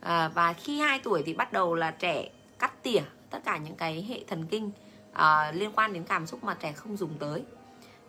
à, 0.00 0.28
và 0.28 0.52
khi 0.52 0.80
2 0.80 0.98
tuổi 0.98 1.22
thì 1.26 1.34
bắt 1.34 1.52
đầu 1.52 1.74
là 1.74 1.90
trẻ 1.90 2.28
cắt 2.58 2.82
tỉa 2.82 3.00
tất 3.30 3.38
cả 3.44 3.56
những 3.56 3.76
cái 3.76 4.06
hệ 4.08 4.24
thần 4.28 4.46
kinh 4.46 4.70
à, 5.12 5.52
liên 5.52 5.70
quan 5.74 5.92
đến 5.92 6.04
cảm 6.04 6.26
xúc 6.26 6.44
mà 6.44 6.54
trẻ 6.54 6.72
không 6.72 6.96
dùng 6.96 7.14
tới. 7.18 7.42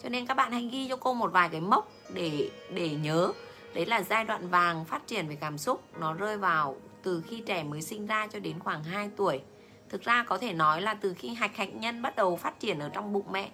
Cho 0.04 0.10
nên 0.10 0.25
các 0.25 0.34
bạn 0.34 0.51
hãy 0.51 0.69
ghi 0.71 0.88
cho 0.89 0.95
cô 0.95 1.13
một 1.13 1.32
vài 1.32 1.49
cái 1.49 1.62
mốc 1.62 1.91
để 2.13 2.49
để 2.73 2.89
nhớ. 2.89 3.32
Đấy 3.73 3.86
là 3.86 4.01
giai 4.01 4.25
đoạn 4.25 4.49
vàng 4.49 4.86
phát 4.86 5.08
triển 5.08 5.27
về 5.27 5.36
cảm 5.36 5.58
xúc 5.58 5.84
nó 5.99 6.13
rơi 6.13 6.38
vào 6.38 6.75
từ 7.04 7.23
khi 7.27 7.43
trẻ 7.45 7.63
mới 7.63 7.82
sinh 7.82 8.06
ra 8.06 8.27
cho 8.27 8.39
đến 8.39 8.60
khoảng 8.60 8.84
2 8.84 9.10
tuổi. 9.15 9.41
Thực 9.89 10.01
ra 10.01 10.23
có 10.23 10.38
thể 10.38 10.54
nói 10.54 10.82
là 10.82 10.93
từ 10.93 11.13
khi 11.13 11.34
hạch 11.34 11.56
hạnh 11.56 11.80
nhân 11.80 12.01
bắt 12.01 12.15
đầu 12.15 12.36
phát 12.36 12.60
triển 12.60 12.80
ở 12.80 12.89
trong 12.89 13.13
bụng 13.13 13.32
mẹ 13.32 13.49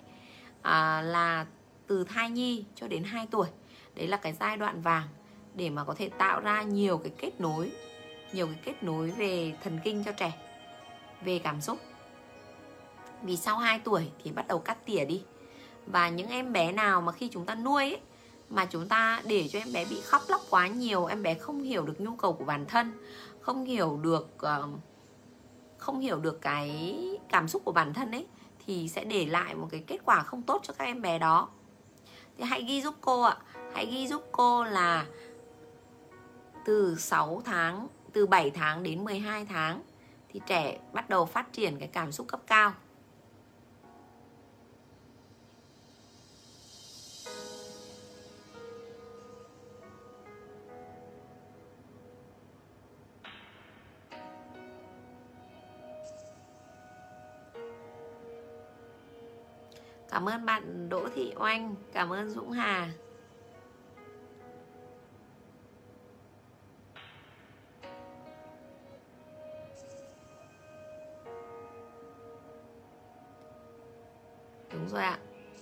à, 0.62 1.02
là 1.02 1.46
từ 1.88 2.04
thai 2.04 2.30
nhi 2.30 2.66
cho 2.76 2.88
đến 2.88 3.04
2 3.04 3.28
tuổi. 3.32 3.48
Đấy 3.96 4.08
là 4.08 4.18
cái 4.18 4.34
giai 4.40 4.58
đoạn 4.58 4.82
vàng 4.82 5.08
để 5.56 5.70
mà 5.70 5.84
có 5.84 5.94
thể 5.94 6.10
tạo 6.10 6.40
ra 6.40 6.62
nhiều 6.62 6.98
cái 6.98 7.12
kết 7.18 7.42
nối 7.42 7.72
nhiều 8.34 8.48
cái 8.48 8.58
kết 8.64 8.84
nối 8.84 9.12
về 9.12 9.54
thần 9.64 9.80
kinh 9.84 10.04
cho 10.04 10.12
trẻ 10.12 10.34
về 11.22 11.40
cảm 11.40 11.62
xúc. 11.62 11.80
Vì 13.22 13.38
sau 13.38 13.58
2 13.58 13.80
tuổi 13.80 14.12
thì 14.24 14.32
bắt 14.32 14.48
đầu 14.48 14.60
cắt 14.60 14.86
tỉa 14.86 15.06
đi. 15.06 15.24
Và 15.86 16.10
những 16.10 16.28
em 16.28 16.54
bé 16.54 16.72
nào 16.72 17.02
mà 17.02 17.12
khi 17.12 17.30
chúng 17.32 17.46
ta 17.46 17.56
nuôi 17.56 17.84
ấy, 17.84 18.00
mà 18.50 18.66
chúng 18.66 18.88
ta 18.88 19.22
để 19.26 19.48
cho 19.48 19.60
em 19.60 19.74
bé 19.74 19.86
bị 19.86 20.02
khóc 20.02 20.22
lóc 20.28 20.42
quá 20.50 20.68
nhiều 20.68 21.06
em 21.06 21.24
bé 21.24 21.34
không 21.34 21.64
hiểu 21.64 21.86
được 21.86 22.02
nhu 22.02 22.16
cầu 22.16 22.34
của 22.34 22.46
bản 22.46 22.66
thân 22.66 22.94
không 23.42 23.66
hiểu 23.66 24.00
được 24.02 24.30
ờ, 24.38 24.68
không 25.78 26.00
hiểu 26.00 26.20
được 26.20 26.42
cái 26.42 27.00
cảm 27.30 27.48
xúc 27.48 27.62
của 27.66 27.72
bản 27.72 27.94
thân 27.94 28.12
ấy 28.12 28.28
thì 28.66 28.90
sẽ 28.90 29.04
để 29.04 29.26
lại 29.26 29.56
một 29.56 29.68
cái 29.72 29.84
kết 29.88 29.98
quả 30.06 30.24
không 30.24 30.42
tốt 30.42 30.62
cho 30.64 30.74
các 30.74 30.86
em 30.86 31.02
bé 31.02 31.20
đó. 31.20 31.50
Thì 32.38 32.44
hãy 32.44 32.64
ghi 32.64 32.82
giúp 32.82 32.96
cô 33.02 33.22
ạ. 33.22 33.38
Hãy 33.74 33.86
ghi 33.86 34.08
giúp 34.08 34.24
cô 34.32 34.64
là 34.64 35.06
từ 36.66 36.96
6 37.00 37.42
tháng 37.46 37.88
từ 38.18 38.26
7 38.26 38.52
tháng 38.52 38.84
đến 38.84 39.04
12 39.04 39.46
tháng, 39.46 39.82
thì 40.30 40.42
trẻ 40.46 40.80
bắt 40.94 41.10
đầu 41.10 41.26
phát 41.26 41.54
triển 41.54 41.80
cái 41.80 41.88
cảm 41.88 42.12
xúc 42.12 42.28
cấp 42.28 42.42
cao. 42.48 42.74
Cảm 60.10 60.30
ơn 60.30 60.46
bạn 60.46 60.90
Đỗ 60.90 61.08
Thị 61.16 61.34
Oanh, 61.36 61.76
Cảm 61.94 62.10
ơn 62.10 62.30
Dũng 62.30 62.52
Hà. 62.52 62.90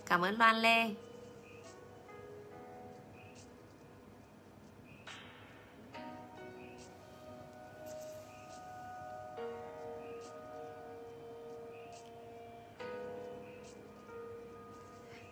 Cảm 0.05 0.21
ơn 0.21 0.37
loan 0.37 0.55
lê. 0.55 0.89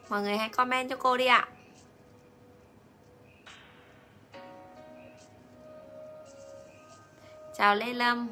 Mọi 0.09 0.21
người 0.21 0.37
hãy 0.37 0.49
comment 0.49 0.89
cho 0.89 0.95
cô 0.95 1.17
đi 1.17 1.25
ạ. 1.25 1.47
Chào 7.57 7.75
lê 7.75 7.93
lâm. 7.93 8.27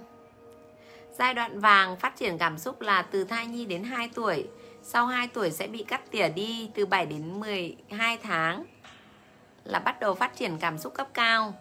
Giai 1.11 1.33
đoạn 1.33 1.59
vàng 1.59 1.97
phát 1.97 2.15
triển 2.15 2.37
cảm 2.37 2.57
xúc 2.57 2.81
là 2.81 3.01
từ 3.01 3.23
thai 3.23 3.47
nhi 3.47 3.65
đến 3.65 3.83
2 3.83 4.09
tuổi. 4.15 4.47
Sau 4.83 5.05
2 5.05 5.27
tuổi 5.27 5.51
sẽ 5.51 5.67
bị 5.67 5.83
cắt 5.83 6.00
tỉa 6.11 6.29
đi 6.29 6.69
từ 6.75 6.85
7 6.85 7.05
đến 7.05 7.39
12 7.39 8.17
tháng 8.17 8.63
là 9.63 9.79
bắt 9.79 9.99
đầu 9.99 10.15
phát 10.15 10.35
triển 10.35 10.57
cảm 10.57 10.77
xúc 10.77 10.93
cấp 10.93 11.07
cao. 11.13 11.53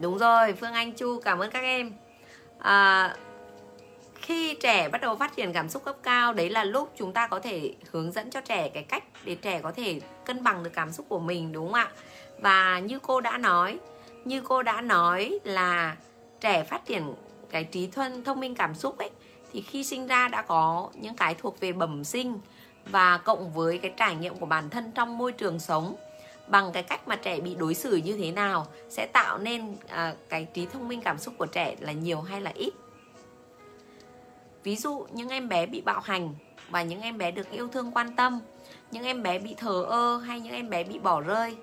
Đúng 0.00 0.18
rồi 0.18 0.52
phương 0.52 0.72
anh 0.72 0.92
chu 0.92 1.20
cảm 1.20 1.38
ơn 1.38 1.50
các 1.50 1.62
em. 1.62 1.92
À, 2.58 3.16
khi 4.14 4.54
trẻ 4.54 4.88
bắt 4.88 5.00
đầu 5.00 5.16
phát 5.16 5.36
triển 5.36 5.52
cảm 5.52 5.68
xúc 5.68 5.84
cấp 5.84 5.96
cao 6.02 6.32
đấy 6.32 6.50
là 6.50 6.64
lúc 6.64 6.92
chúng 6.96 7.12
ta 7.12 7.26
có 7.26 7.40
thể 7.40 7.74
hướng 7.90 8.12
dẫn 8.12 8.30
cho 8.30 8.40
trẻ 8.40 8.68
cái 8.68 8.82
cách 8.82 9.04
để 9.24 9.34
trẻ 9.34 9.60
có 9.62 9.72
thể 9.72 10.00
cân 10.24 10.44
bằng 10.44 10.62
được 10.62 10.70
cảm 10.74 10.92
xúc 10.92 11.06
của 11.08 11.18
mình 11.18 11.52
đúng 11.52 11.66
không 11.66 11.74
ạ? 11.74 11.90
Và 12.38 12.78
như 12.78 12.98
cô 12.98 13.20
đã 13.20 13.38
nói 13.38 13.78
như 14.24 14.42
cô 14.44 14.62
đã 14.62 14.80
nói 14.80 15.38
là 15.44 15.96
trẻ 16.40 16.64
phát 16.64 16.86
triển 16.86 17.14
cái 17.50 17.64
trí 17.64 17.86
thuần 17.86 18.24
thông 18.24 18.40
minh 18.40 18.54
cảm 18.54 18.74
xúc 18.74 18.98
ấy 18.98 19.10
thì 19.52 19.60
khi 19.60 19.84
sinh 19.84 20.06
ra 20.06 20.28
đã 20.28 20.42
có 20.42 20.90
những 20.94 21.16
cái 21.16 21.34
thuộc 21.34 21.60
về 21.60 21.72
bẩm 21.72 22.04
sinh 22.04 22.38
và 22.90 23.18
cộng 23.18 23.52
với 23.52 23.78
cái 23.78 23.92
trải 23.96 24.14
nghiệm 24.14 24.36
của 24.36 24.46
bản 24.46 24.70
thân 24.70 24.92
trong 24.92 25.18
môi 25.18 25.32
trường 25.32 25.58
sống. 25.58 25.96
Bằng 26.46 26.72
cái 26.72 26.82
cách 26.82 27.08
mà 27.08 27.16
trẻ 27.16 27.40
bị 27.40 27.54
đối 27.54 27.74
xử 27.74 27.96
như 27.96 28.16
thế 28.16 28.30
nào 28.32 28.66
sẽ 28.88 29.06
tạo 29.06 29.38
nên 29.38 29.76
à, 29.88 30.14
cái 30.28 30.44
trí 30.44 30.66
thông 30.66 30.88
minh 30.88 31.00
cảm 31.00 31.18
xúc 31.18 31.34
của 31.38 31.46
trẻ 31.46 31.76
là 31.80 31.92
nhiều 31.92 32.20
hay 32.20 32.40
là 32.40 32.52
ít? 32.54 32.70
Ví 34.62 34.76
dụ 34.76 35.06
những 35.12 35.28
em 35.28 35.48
bé 35.48 35.66
bị 35.66 35.80
bạo 35.80 36.00
hành 36.00 36.34
và 36.70 36.82
những 36.82 37.00
em 37.00 37.18
bé 37.18 37.30
được 37.30 37.50
yêu 37.50 37.68
thương 37.68 37.90
quan 37.94 38.16
tâm 38.16 38.40
những 38.90 39.04
em 39.04 39.22
bé 39.22 39.38
bị 39.38 39.54
thờ 39.54 39.84
ơ 39.88 40.16
hay 40.16 40.40
những 40.40 40.52
em 40.52 40.70
bé 40.70 40.84
bị 40.84 40.98
bỏ 40.98 41.20
rơi 41.20 41.56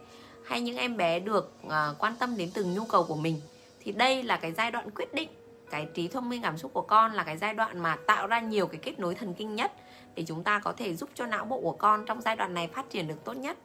hay 0.45 0.61
những 0.61 0.77
em 0.77 0.97
bé 0.97 1.19
được 1.19 1.53
à, 1.69 1.93
quan 1.99 2.15
tâm 2.19 2.37
đến 2.37 2.49
từng 2.53 2.73
nhu 2.73 2.85
cầu 2.85 3.03
của 3.03 3.15
mình 3.15 3.41
thì 3.79 3.91
đây 3.91 4.23
là 4.23 4.37
cái 4.37 4.51
giai 4.51 4.71
đoạn 4.71 4.89
quyết 4.95 5.13
định 5.13 5.29
cái 5.69 5.87
trí 5.93 6.07
thông 6.07 6.29
minh 6.29 6.41
cảm 6.41 6.57
xúc 6.57 6.73
của 6.73 6.81
con 6.81 7.13
là 7.13 7.23
cái 7.23 7.37
giai 7.37 7.53
đoạn 7.53 7.79
mà 7.79 7.95
tạo 7.95 8.27
ra 8.27 8.39
nhiều 8.39 8.67
cái 8.67 8.79
kết 8.83 8.99
nối 8.99 9.15
thần 9.15 9.33
kinh 9.33 9.55
nhất 9.55 9.71
để 10.17 10.23
chúng 10.27 10.43
ta 10.43 10.59
có 10.59 10.73
thể 10.73 10.95
giúp 10.95 11.09
cho 11.15 11.25
não 11.25 11.45
bộ 11.45 11.61
của 11.61 11.71
con 11.71 12.05
trong 12.05 12.21
giai 12.21 12.35
đoạn 12.35 12.53
này 12.53 12.67
phát 12.67 12.89
triển 12.89 13.07
được 13.07 13.23
tốt 13.23 13.33
nhất. 13.33 13.57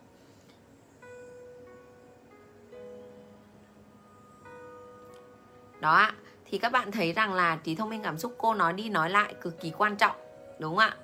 Đó 5.81 5.93
ạ, 5.93 6.15
thì 6.45 6.59
các 6.59 6.73
bạn 6.73 6.93
thấy 6.93 7.13
rằng 7.13 7.35
là 7.35 7.57
trí 7.65 7.75
thông 7.75 7.91
minh 7.91 8.03
cảm 8.03 8.19
xúc 8.19 8.35
cô 8.39 8.55
nói 8.55 8.73
đi 8.73 8.89
nói 8.89 9.11
lại 9.11 9.35
cực 9.41 9.61
kỳ 9.61 9.73
quan 9.79 9.97
trọng, 9.97 10.17
đúng 10.59 10.77
không 10.77 10.79
ạ? 10.79 10.97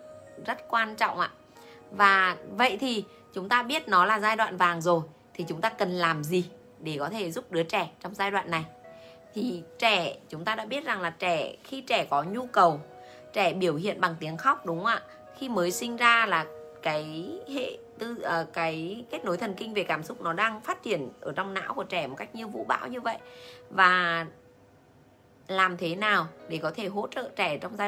Rất 0.46 0.68
quan 0.68 0.96
trọng 0.96 1.20
ạ. 1.20 1.30
Và 1.90 2.36
vậy 2.56 2.76
thì 2.80 3.04
chúng 3.32 3.48
ta 3.48 3.62
biết 3.62 3.88
nó 3.88 4.04
là 4.04 4.20
giai 4.20 4.36
đoạn 4.36 4.56
vàng 4.56 4.80
rồi, 4.80 5.02
thì 5.34 5.44
chúng 5.48 5.60
ta 5.60 5.68
cần 5.68 5.90
làm 5.90 6.24
gì 6.24 6.50
để 6.80 6.96
có 6.98 7.08
thể 7.08 7.30
giúp 7.30 7.52
đứa 7.52 7.62
trẻ 7.62 7.90
trong 8.00 8.14
giai 8.14 8.30
đoạn 8.30 8.50
này? 8.50 8.64
Thì 9.34 9.62
trẻ, 9.78 10.16
chúng 10.28 10.44
ta 10.44 10.54
đã 10.54 10.64
biết 10.64 10.84
rằng 10.84 11.00
là 11.00 11.10
trẻ, 11.10 11.56
khi 11.64 11.80
trẻ 11.80 12.06
có 12.10 12.22
nhu 12.22 12.46
cầu, 12.46 12.80
trẻ 13.32 13.52
biểu 13.52 13.74
hiện 13.74 14.00
bằng 14.00 14.16
tiếng 14.20 14.36
khóc, 14.36 14.66
đúng 14.66 14.78
không 14.78 14.86
ạ? 14.86 15.02
Khi 15.38 15.48
mới 15.48 15.70
sinh 15.70 15.96
ra 15.96 16.26
là 16.26 16.46
cái 16.82 17.38
hệ 17.54 17.78
tư 17.98 18.16
uh, 18.20 18.52
cái 18.52 19.04
kết 19.10 19.24
nối 19.24 19.36
thần 19.36 19.54
kinh 19.54 19.74
về 19.74 19.82
cảm 19.82 20.02
xúc 20.02 20.20
nó 20.20 20.32
đang 20.32 20.60
phát 20.60 20.82
triển 20.82 21.08
ở 21.20 21.32
trong 21.36 21.54
não 21.54 21.74
của 21.74 21.84
trẻ 21.84 22.06
một 22.06 22.16
cách 22.18 22.34
như 22.34 22.46
vũ 22.46 22.64
bão 22.64 22.88
như 22.88 23.00
vậy. 23.00 23.16
Và 23.70 24.26
làm 25.48 25.76
thế 25.76 25.96
nào 25.96 26.26
để 26.48 26.58
có 26.58 26.70
thể 26.70 26.86
hỗ 26.86 27.08
trợ 27.08 27.30
trẻ 27.36 27.58
trong 27.58 27.76
giai 27.76 27.78
đoạn 27.78 27.86